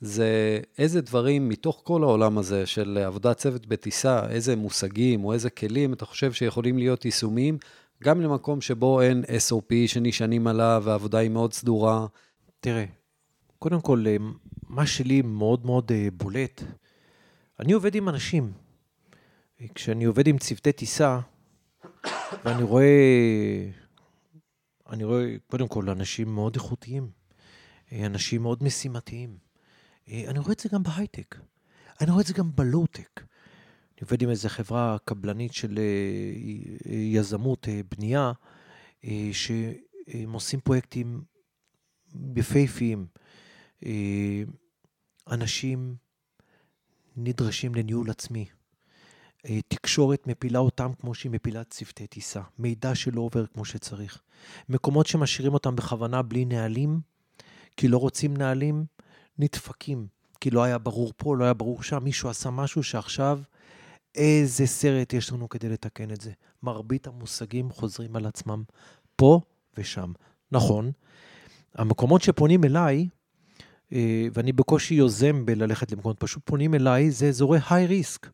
זה 0.00 0.60
איזה 0.78 1.00
דברים 1.00 1.48
מתוך 1.48 1.80
כל 1.84 2.02
העולם 2.02 2.38
הזה 2.38 2.66
של 2.66 2.98
עבודת 2.98 3.36
צוות 3.36 3.66
בטיסה, 3.66 4.28
איזה 4.28 4.56
מושגים 4.56 5.24
או 5.24 5.32
איזה 5.32 5.50
כלים 5.50 5.92
אתה 5.92 6.06
חושב 6.06 6.32
שיכולים 6.32 6.78
להיות 6.78 7.04
יישומיים, 7.04 7.58
גם 8.02 8.20
למקום 8.20 8.60
שבו 8.60 9.00
אין 9.00 9.24
SOP 9.24 9.74
שנשענים 9.86 10.46
עליו 10.46 10.82
והעבודה 10.84 11.18
היא 11.18 11.30
מאוד 11.30 11.52
סדורה. 11.52 12.06
תראה, 12.60 12.84
קודם 13.58 13.80
כל, 13.80 14.04
אה, 14.06 14.16
מה 14.68 14.86
שלי 14.86 15.22
מאוד 15.22 15.66
מאוד 15.66 15.92
אה, 15.92 16.08
בולט, 16.12 16.62
אני 17.60 17.72
עובד 17.72 17.94
עם 17.94 18.08
אנשים. 18.08 18.52
כשאני 19.74 20.04
עובד 20.04 20.26
עם 20.26 20.38
צוותי 20.38 20.72
טיסה, 20.72 21.20
ואני 22.44 22.62
רואה, 22.62 22.84
אני 24.90 25.04
רואה 25.04 25.36
קודם 25.46 25.68
כל 25.68 25.90
אנשים 25.90 26.34
מאוד 26.34 26.54
איכותיים, 26.54 27.10
אנשים 27.92 28.42
מאוד 28.42 28.62
משימתיים, 28.62 29.30
אה, 29.30 29.45
אני 30.08 30.38
רואה 30.38 30.52
את 30.52 30.58
זה 30.58 30.68
גם 30.72 30.82
בהייטק. 30.82 31.36
אני 32.00 32.10
רואה 32.10 32.22
את 32.22 32.26
זה 32.26 32.34
גם 32.34 32.50
בלואו-טק. 32.54 33.20
אני 33.20 34.00
עובד 34.00 34.22
עם 34.22 34.30
איזו 34.30 34.48
חברה 34.48 34.96
קבלנית 35.04 35.52
של 35.52 35.78
אה, 35.78 36.94
יזמות, 36.94 37.68
בנייה, 37.90 38.32
שהם 39.32 40.32
עושים 40.32 40.60
פרויקטים 40.60 41.22
יפהפיים. 42.36 43.06
אנשים 45.30 45.96
נדרשים 47.16 47.74
לניהול 47.74 48.10
עצמי. 48.10 48.46
אה, 49.48 49.58
תקשורת 49.68 50.26
מפילה 50.26 50.58
אותם 50.58 50.90
כמו 51.00 51.14
שהיא 51.14 51.32
מפילה 51.32 51.64
צוותי 51.64 52.06
טיסה. 52.06 52.42
מידע 52.58 52.94
שלא 52.94 53.20
עובר 53.20 53.46
כמו 53.46 53.64
שצריך. 53.64 54.22
מקומות 54.68 55.06
שמשאירים 55.06 55.54
אותם 55.54 55.76
בכוונה 55.76 56.22
בלי 56.22 56.44
נהלים, 56.44 57.00
כי 57.76 57.88
לא 57.88 57.98
רוצים 57.98 58.36
נהלים, 58.36 58.84
נדפקים. 59.38 60.06
כי 60.40 60.50
לא 60.50 60.62
היה 60.62 60.78
ברור 60.78 61.12
פה, 61.16 61.36
לא 61.36 61.44
היה 61.44 61.54
ברור 61.54 61.82
שם, 61.82 62.04
מישהו 62.04 62.28
עשה 62.28 62.50
משהו 62.50 62.82
שעכשיו, 62.82 63.40
איזה 64.14 64.66
סרט 64.66 65.12
יש 65.12 65.32
לנו 65.32 65.48
כדי 65.48 65.68
לתקן 65.68 66.10
את 66.10 66.20
זה. 66.20 66.32
מרבית 66.62 67.06
המושגים 67.06 67.70
חוזרים 67.70 68.16
על 68.16 68.26
עצמם 68.26 68.62
פה 69.16 69.40
ושם. 69.78 70.12
נכון, 70.52 70.92
המקומות 71.74 72.22
שפונים 72.22 72.64
אליי, 72.64 73.08
אה, 73.92 74.26
ואני 74.32 74.52
בקושי 74.52 74.94
יוזם 74.94 75.46
בללכת 75.46 75.92
למקומות, 75.92 76.20
פשוט 76.20 76.42
פונים 76.44 76.74
אליי, 76.74 77.10
זה 77.10 77.28
אזורי 77.28 77.58
היי 77.70 77.86
ריסק. 77.86 78.30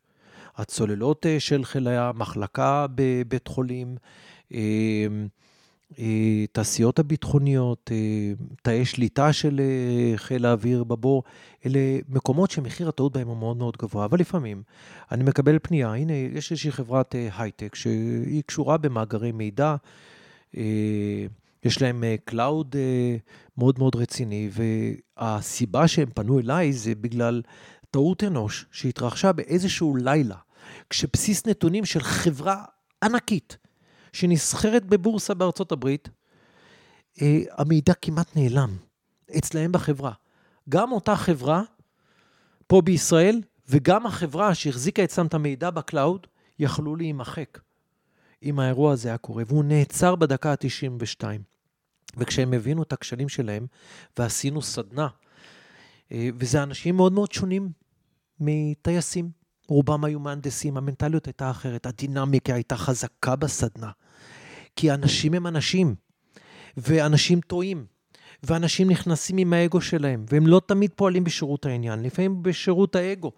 הצוללות 0.57 1.27
אה, 1.27 1.41
של 1.41 1.65
חיל 1.65 1.89
הים, 1.89 2.19
מחלקה 2.19 2.87
בבית 2.95 3.49
חולים, 3.49 3.97
אה, 5.99 6.45
תעשיות 6.53 6.99
הביטחוניות, 6.99 7.91
תאי 8.63 8.85
שליטה 8.85 9.33
של 9.33 9.61
חיל 10.17 10.47
האוויר 10.47 10.85
בבור, 10.85 11.23
אלה 11.67 11.79
מקומות 12.09 12.51
שמחיר 12.51 12.89
הטעות 12.89 13.13
בהם 13.13 13.29
הוא 13.29 13.37
מאוד 13.37 13.57
מאוד 13.57 13.77
גבוה, 13.77 14.05
אבל 14.05 14.19
לפעמים 14.19 14.63
אני 15.13 15.25
מקבל 15.25 15.59
פנייה, 15.63 15.95
הנה, 15.95 16.13
יש 16.13 16.51
איזושהי 16.51 16.73
חברת 16.73 17.15
הייטק 17.39 17.75
שהיא 17.75 18.43
קשורה 18.47 18.77
במאגרי 18.77 19.33
מידע, 19.33 19.77
יש 21.65 21.83
להם 21.83 22.05
cloud 22.25 22.77
מאוד 23.59 23.79
מאוד 23.79 23.97
רציני, 23.97 24.51
והסיבה 24.53 25.89
שהם 25.89 26.09
פנו 26.15 26.39
אליי 26.39 26.73
זה 26.73 26.95
בגלל 26.95 27.43
טעות 27.91 28.25
אנוש 28.25 28.67
שהתרחשה 28.71 29.33
באיזשהו 29.33 29.97
לילה, 29.97 30.37
כשבסיס 30.91 31.47
נתונים 31.47 31.85
של 31.85 32.01
חברה 32.01 32.65
ענקית 33.03 33.57
שנסחרת 34.13 34.85
בבורסה 34.85 35.35
בארצות 35.35 35.73
הברית, 35.73 36.09
אה, 37.23 37.41
המידע 37.51 37.95
כמעט 37.95 38.37
נעלם 38.37 38.77
אצלהם 39.39 39.73
בחברה. 39.73 40.13
גם 40.69 40.93
אותה 40.93 41.17
חברה 41.17 41.63
פה 42.67 42.81
בישראל 42.81 43.43
וגם 43.69 44.07
החברה 44.07 44.55
שהחזיקה 44.55 45.05
אצלם 45.05 45.27
את 45.27 45.35
המידע 45.35 45.71
ב 45.71 45.79
cloud, 45.79 46.27
יכלו 46.59 46.97
להימחק 46.97 47.59
אם 48.43 48.59
האירוע 48.59 48.93
הזה 48.93 49.09
היה 49.09 49.19
קורה, 49.19 49.43
והוא 49.47 49.65
נעצר 49.65 50.15
בדקה 50.17 50.53
ה-92. 50.53 51.25
וכשהם 52.17 52.53
הבינו 52.53 52.83
את 52.83 52.93
הכשלים 52.93 53.29
שלהם, 53.29 53.67
ועשינו 54.19 54.63
סדנה, 54.63 55.09
אה, 56.13 56.29
וזה 56.39 56.63
אנשים 56.63 56.97
מאוד 56.97 57.13
מאוד 57.13 57.33
שונים 57.33 57.71
מטייסים. 58.41 59.31
רובם 59.69 60.05
היו 60.05 60.21
מהנדסים, 60.21 60.77
המנטליות 60.77 61.27
הייתה 61.27 61.51
אחרת, 61.51 61.87
הדינמיקה 61.87 62.55
הייתה 62.55 62.77
חזקה 62.77 63.37
בסדנה. 63.37 63.91
כי 64.77 64.93
אנשים 64.93 65.35
הם 65.35 65.47
אנשים, 65.47 65.95
ואנשים 66.77 67.41
טועים, 67.41 67.87
ואנשים 68.43 68.91
נכנסים 68.91 69.37
עם 69.37 69.53
האגו 69.53 69.81
שלהם, 69.81 70.25
והם 70.31 70.47
לא 70.47 70.61
תמיד 70.67 70.91
פועלים 70.97 71.25
בשירות 71.25 71.67
העניין, 71.67 72.03
לפעמים 72.03 72.43
בשירות 72.43 72.97
האגו, 72.97 73.33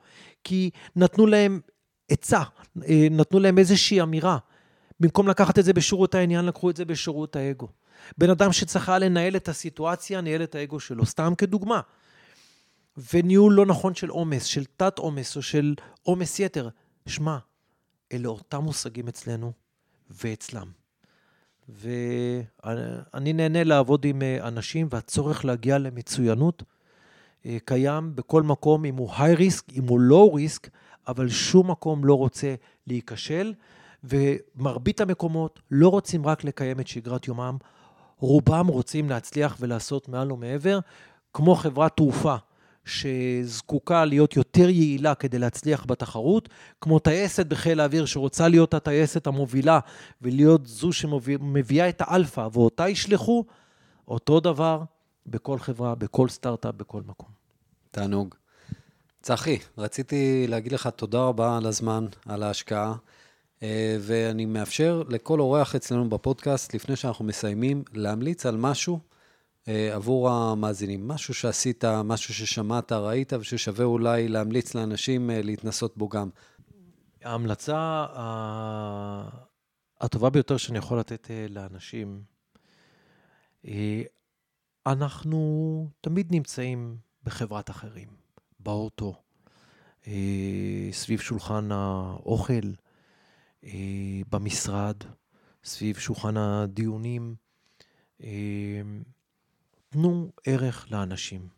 כי 0.45 0.71
נתנו 0.97 1.27
להם 1.27 1.61
עצה, 2.09 2.43
אה, 2.89 3.07
נתנו 3.11 3.41
להם 3.41 3.59
איזושהי 3.59 4.03
אמירה. 4.03 4.39
במקום 5.01 5.29
לקחת 5.29 5.59
את 5.59 5.65
זה 5.65 5.73
בשירות 5.73 6.15
העניין, 6.15 6.45
לקחו 6.45 6.71
את 6.71 6.77
זה 6.77 6.85
בשירות 6.85 7.37
האגו. 7.37 7.69
בן 8.19 8.31
אדם 8.31 8.53
שצריכה 8.53 8.99
לנהל 8.99 9.37
את 9.37 9.49
הסיטואציה, 9.49 10.21
ניהל 10.21 10.43
את 10.43 10.55
האגו 10.55 10.81
שלו. 10.81 11.07
סתם 11.07 11.33
כדוגמה. 11.39 11.81
וניהול 13.13 13.55
לא 13.55 13.67
נכון 13.67 13.95
של 13.95 14.09
עומס, 14.09 14.45
של 14.45 14.65
תת 14.77 14.99
עומס 14.99 15.37
או 15.37 15.43
של 15.43 15.75
עומס 16.03 16.41
יתר. 16.41 16.69
שמע, 17.07 17.39
אלה 18.13 18.29
אותם 18.29 18.59
מושגים 18.59 19.09
אצלנו 19.09 19.53
ואצלם. 20.11 20.84
ואני 21.69 23.33
נהנה 23.33 23.65
לעבוד 23.65 24.05
עם 24.05 24.23
אה, 24.23 24.49
אנשים, 24.49 24.89
והצורך 24.91 25.45
להגיע 25.45 25.79
למצוינות 25.79 26.63
אה, 27.47 27.57
קיים 27.65 28.17
בכל 28.17 28.43
מקום, 28.43 28.85
אם 28.85 28.97
הוא 28.97 29.11
היי 29.19 29.35
ריסק, 29.35 29.73
אם 29.73 29.89
הוא 29.89 30.01
לואו 30.01 30.35
ריסק, 30.35 30.69
אבל 31.09 31.29
שום 31.29 31.71
מקום 31.71 32.05
לא 32.05 32.15
רוצה 32.15 32.55
להיכשל, 32.87 33.55
ומרבית 34.05 35.01
המקומות 35.01 35.61
לא 35.71 35.89
רוצים 35.89 36.27
רק 36.27 36.45
לקיים 36.45 36.81
את 36.81 36.89
שגרת 36.89 37.29
יומם, 37.29 37.57
רובם 38.19 38.67
רוצים 38.67 39.11
להצליח 39.11 39.57
ולעשות 39.61 40.09
מעל 40.09 40.33
ומעבר, 40.33 40.79
כמו 41.33 41.55
חברת 41.55 41.97
תעופה. 41.97 42.37
שזקוקה 42.85 44.05
להיות 44.05 44.37
יותר 44.37 44.69
יעילה 44.69 45.15
כדי 45.15 45.39
להצליח 45.39 45.85
בתחרות, 45.89 46.49
כמו 46.81 46.99
טייסת 46.99 47.47
בחיל 47.47 47.81
האוויר 47.81 48.07
שרוצה 48.07 48.49
להיות 48.49 48.75
הטייסת 48.75 49.27
המובילה 49.27 49.79
ולהיות 50.23 50.67
זו 50.67 50.93
שמביאה 50.93 51.89
את 51.89 52.03
האלפא 52.05 52.49
ואותה 52.53 52.89
ישלחו, 52.89 53.45
אותו 54.09 54.41
דבר 54.41 54.83
בכל 55.27 55.59
חברה, 55.59 55.95
בכל 55.95 56.29
סטארט-אפ, 56.29 56.75
בכל 56.75 57.03
מקום. 57.07 57.29
תענוג. 57.91 58.35
צחי, 59.23 59.59
רציתי 59.79 60.47
להגיד 60.49 60.73
לך 60.73 60.87
תודה 60.87 61.19
רבה 61.19 61.57
על 61.57 61.67
הזמן, 61.67 62.07
על 62.27 62.43
ההשקעה. 62.43 62.95
אה, 63.63 63.97
ואני 64.01 64.45
מאפשר 64.45 65.03
לכל 65.09 65.41
אורח 65.41 65.75
אצלנו 65.75 66.09
בפודקאסט, 66.09 66.75
לפני 66.75 66.97
שאנחנו 66.97 67.25
מסיימים, 67.25 67.83
להמליץ 67.95 68.47
על 68.47 68.57
משהו 68.57 69.01
עבור 69.67 70.31
המאזינים. 70.31 71.09
משהו 71.09 71.35
שעשית, 71.35 71.85
משהו 71.85 72.35
ששמעת, 72.35 72.93
ראית, 72.93 73.33
וששווה 73.33 73.85
אולי 73.85 74.29
להמליץ 74.29 74.75
לאנשים 74.75 75.31
אה, 75.31 75.43
להתנסות 75.43 75.97
בו 75.97 76.09
גם. 76.09 76.31
ההמלצה 77.23 78.07
הטובה 80.01 80.31
ביותר 80.31 80.57
שאני 80.57 80.79
יכול 80.79 80.99
לתת 80.99 81.31
לאנשים, 81.49 82.23
אנחנו 84.87 85.89
תמיד 86.01 86.27
נמצאים 86.31 86.97
בחברת 87.23 87.71
אחרים, 87.71 88.09
באוטו, 88.61 89.15
סביב 90.93 91.21
שולחן 91.21 91.73
האוכל, 91.73 92.73
אה, 93.65 93.71
במשרד, 94.31 94.97
סביב 95.65 95.99
שולחן 95.99 96.37
הדיונים. 96.37 97.35
תנו 99.95 100.31
ערך 100.45 100.93
לאנשים. 100.93 101.49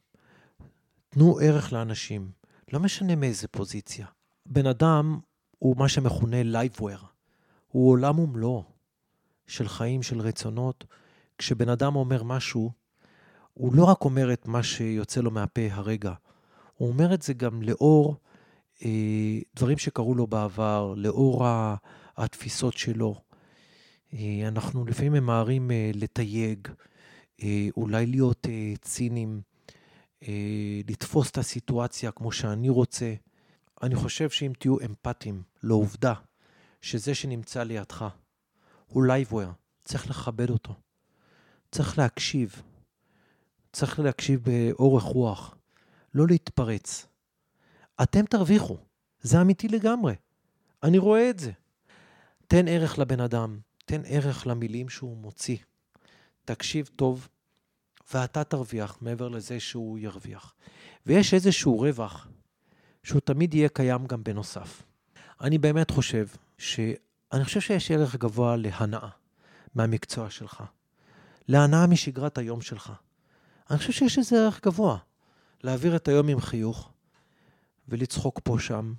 תנו 1.08 1.38
ערך 1.42 1.72
לאנשים. 1.72 2.30
לא 2.72 2.80
משנה 2.80 3.16
מאיזה 3.16 3.48
פוזיציה. 3.48 4.06
בן 4.46 4.66
אדם 4.66 5.18
הוא 5.58 5.76
מה 5.76 5.88
שמכונה 5.88 6.42
לייבוור. 6.42 6.98
הוא 7.68 7.90
עולם 7.90 8.18
ומלואו 8.18 8.64
של 9.46 9.68
חיים, 9.68 10.02
של 10.02 10.20
רצונות. 10.20 10.84
כשבן 11.38 11.68
אדם 11.68 11.96
אומר 11.96 12.22
משהו, 12.22 12.70
הוא 13.54 13.74
לא 13.74 13.84
רק 13.84 14.04
אומר 14.04 14.32
את 14.32 14.48
מה 14.48 14.62
שיוצא 14.62 15.20
לו 15.20 15.30
מהפה 15.30 15.62
הרגע, 15.70 16.12
הוא 16.74 16.88
אומר 16.88 17.14
את 17.14 17.22
זה 17.22 17.32
גם 17.32 17.62
לאור 17.62 18.16
אה, 18.84 19.38
דברים 19.56 19.78
שקרו 19.78 20.14
לו 20.14 20.26
בעבר, 20.26 20.94
לאור 20.96 21.46
התפיסות 22.16 22.76
שלו. 22.76 23.20
אה, 24.14 24.48
אנחנו 24.48 24.84
לפעמים 24.84 25.12
ממהרים 25.12 25.70
אה, 25.70 25.90
לתייג, 25.94 26.68
אולי 27.76 28.06
להיות 28.06 28.46
ציניים, 28.80 29.40
לתפוס 30.88 31.30
את 31.30 31.38
הסיטואציה 31.38 32.10
כמו 32.10 32.32
שאני 32.32 32.68
רוצה. 32.68 33.14
אני 33.82 33.94
חושב 33.94 34.30
שאם 34.30 34.52
תהיו 34.58 34.80
אמפתיים 34.80 35.42
לעובדה 35.62 36.14
שזה 36.80 37.14
שנמצא 37.14 37.62
לידך 37.62 38.04
הוא 38.86 39.04
לא 39.04 39.15
אוויר, 39.15 39.48
צריך 39.84 40.10
לכבד 40.10 40.50
אותו. 40.50 40.74
צריך 41.72 41.98
להקשיב. 41.98 42.62
צריך 43.72 44.00
להקשיב 44.00 44.40
באורך 44.44 45.02
רוח, 45.02 45.56
לא 46.14 46.26
להתפרץ. 46.26 47.06
אתם 48.02 48.24
תרוויחו, 48.24 48.78
זה 49.20 49.40
אמיתי 49.40 49.68
לגמרי. 49.68 50.14
אני 50.82 50.98
רואה 50.98 51.30
את 51.30 51.38
זה. 51.38 51.52
תן 52.46 52.68
ערך 52.68 52.98
לבן 52.98 53.20
אדם, 53.20 53.58
תן 53.84 54.02
ערך 54.04 54.46
למילים 54.46 54.88
שהוא 54.88 55.16
מוציא. 55.16 55.56
תקשיב 56.46 56.90
טוב, 56.96 57.28
ואתה 58.14 58.44
תרוויח 58.44 58.96
מעבר 59.00 59.28
לזה 59.28 59.60
שהוא 59.60 59.98
ירוויח. 59.98 60.54
ויש 61.06 61.34
איזשהו 61.34 61.78
רווח 61.78 62.28
שהוא 63.02 63.20
תמיד 63.20 63.54
יהיה 63.54 63.68
קיים 63.68 64.06
גם 64.06 64.24
בנוסף. 64.24 64.82
אני 65.40 65.58
באמת 65.58 65.90
חושב 65.90 66.26
ש... 66.58 66.80
אני 67.32 67.44
חושב 67.44 67.60
שיש 67.60 67.90
ערך 67.90 68.16
גבוה 68.16 68.56
להנאה 68.56 69.08
מהמקצוע 69.74 70.30
שלך, 70.30 70.62
להנאה 71.48 71.86
משגרת 71.86 72.38
היום 72.38 72.60
שלך. 72.60 72.92
אני 73.70 73.78
חושב 73.78 73.92
שיש 73.92 74.18
איזה 74.18 74.36
ערך 74.36 74.60
גבוה. 74.64 74.98
להעביר 75.62 75.96
את 75.96 76.08
היום 76.08 76.28
עם 76.28 76.40
חיוך 76.40 76.90
ולצחוק 77.88 78.40
פה 78.44 78.56
שם. 78.58 78.94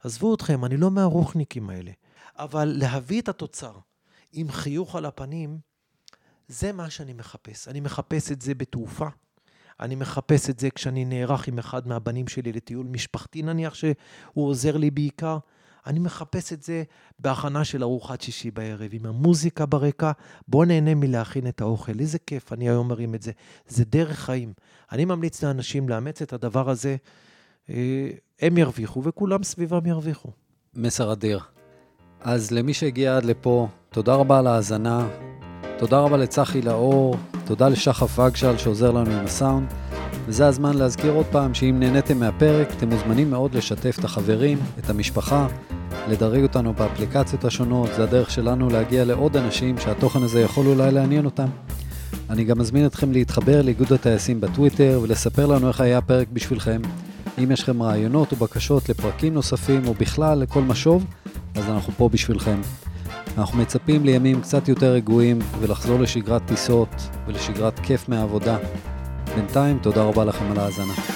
עזבו 0.00 0.34
אתכם, 0.34 0.64
אני 0.64 0.76
לא 0.76 0.90
מהרוחניקים 0.90 1.70
האלה. 1.70 1.90
אבל 2.36 2.64
להביא 2.64 3.20
את 3.20 3.28
התוצר 3.28 3.78
עם 4.32 4.50
חיוך 4.52 4.96
על 4.96 5.04
הפנים, 5.04 5.58
זה 6.48 6.72
מה 6.72 6.90
שאני 6.90 7.12
מחפש. 7.12 7.68
אני 7.68 7.80
מחפש 7.80 8.32
את 8.32 8.42
זה 8.42 8.54
בתעופה. 8.54 9.08
אני 9.80 9.94
מחפש 9.94 10.50
את 10.50 10.60
זה 10.60 10.70
כשאני 10.70 11.04
נערך 11.04 11.48
עם 11.48 11.58
אחד 11.58 11.88
מהבנים 11.88 12.28
שלי 12.28 12.52
לטיול 12.52 12.86
משפחתי 12.86 13.42
נניח, 13.42 13.74
שהוא 13.74 13.94
עוזר 14.34 14.76
לי 14.76 14.90
בעיקר. 14.90 15.38
אני 15.86 15.98
מחפש 15.98 16.52
את 16.52 16.62
זה 16.62 16.82
בהכנה 17.18 17.64
של 17.64 17.82
ארוחת 17.82 18.20
שישי 18.20 18.50
בערב, 18.50 18.90
עם 18.92 19.06
המוזיקה 19.06 19.66
ברקע. 19.66 20.12
בוא 20.48 20.64
נהנה 20.64 20.94
מלהכין 20.94 21.46
את 21.46 21.60
האוכל. 21.60 21.92
איזה 22.00 22.18
כיף, 22.18 22.52
אני 22.52 22.68
היום 22.68 22.88
מרים 22.88 23.14
את 23.14 23.22
זה. 23.22 23.32
זה 23.68 23.84
דרך 23.84 24.18
חיים. 24.18 24.52
אני 24.92 25.04
ממליץ 25.04 25.44
לאנשים 25.44 25.88
לאמץ 25.88 26.22
את 26.22 26.32
הדבר 26.32 26.70
הזה. 26.70 26.96
אה, 27.70 28.10
הם 28.40 28.58
ירוויחו 28.58 29.02
וכולם 29.04 29.42
סביבם 29.42 29.86
ירוויחו. 29.86 30.28
מסר 30.74 31.12
אדיר. 31.12 31.40
אז 32.20 32.50
למי 32.50 32.74
שהגיע 32.74 33.16
עד 33.16 33.24
לפה, 33.24 33.68
תודה 33.90 34.14
רבה 34.14 34.38
על 34.38 34.46
ההאזנה. 34.46 35.08
תודה 35.78 35.98
רבה 35.98 36.16
לצחי 36.16 36.62
לאור, 36.62 37.16
תודה 37.44 37.68
לשחף 37.68 38.18
וגשל 38.18 38.58
שעוזר 38.58 38.90
לנו 38.90 39.10
עם 39.10 39.24
הסאונד. 39.24 39.66
וזה 40.26 40.46
הזמן 40.46 40.76
להזכיר 40.76 41.12
עוד 41.12 41.26
פעם 41.26 41.54
שאם 41.54 41.76
נהניתם 41.78 42.18
מהפרק, 42.18 42.68
אתם 42.76 42.88
מוזמנים 42.88 43.30
מאוד 43.30 43.54
לשתף 43.54 43.96
את 43.98 44.04
החברים, 44.04 44.58
את 44.78 44.90
המשפחה, 44.90 45.46
לדרג 46.08 46.42
אותנו 46.42 46.72
באפליקציות 46.72 47.44
השונות, 47.44 47.90
זה 47.96 48.02
הדרך 48.02 48.30
שלנו 48.30 48.70
להגיע 48.70 49.04
לעוד 49.04 49.36
אנשים 49.36 49.78
שהתוכן 49.78 50.22
הזה 50.22 50.40
יכול 50.40 50.66
אולי 50.66 50.92
לעניין 50.92 51.24
אותם. 51.24 51.46
אני 52.30 52.44
גם 52.44 52.58
מזמין 52.58 52.86
אתכם 52.86 53.12
להתחבר 53.12 53.62
לאיגוד 53.62 53.92
הטייסים 53.92 54.40
בטוויטר 54.40 55.00
ולספר 55.02 55.46
לנו 55.46 55.68
איך 55.68 55.80
היה 55.80 55.98
הפרק 55.98 56.28
בשבילכם. 56.32 56.82
אם 57.44 57.50
יש 57.50 57.62
לכם 57.62 57.82
רעיונות 57.82 58.32
או 58.32 58.36
בקשות 58.36 58.88
לפרקים 58.88 59.34
נוספים 59.34 59.86
או 59.86 59.94
בכלל 59.94 60.38
לכל 60.38 60.62
משוב, 60.62 61.06
אז 61.54 61.68
אנחנו 61.68 61.92
פה 61.96 62.08
בשבילכם. 62.08 62.60
אנחנו 63.38 63.58
מצפים 63.58 64.04
לימים 64.04 64.40
קצת 64.40 64.68
יותר 64.68 64.92
רגועים 64.92 65.38
ולחזור 65.60 66.00
לשגרת 66.00 66.46
טיסות 66.46 66.88
ולשגרת 67.26 67.80
כיף 67.80 68.08
מהעבודה. 68.08 68.56
בינתיים, 69.34 69.78
תודה 69.78 70.02
רבה 70.02 70.24
לכם 70.24 70.50
על 70.50 70.58
ההאזנה. 70.58 71.13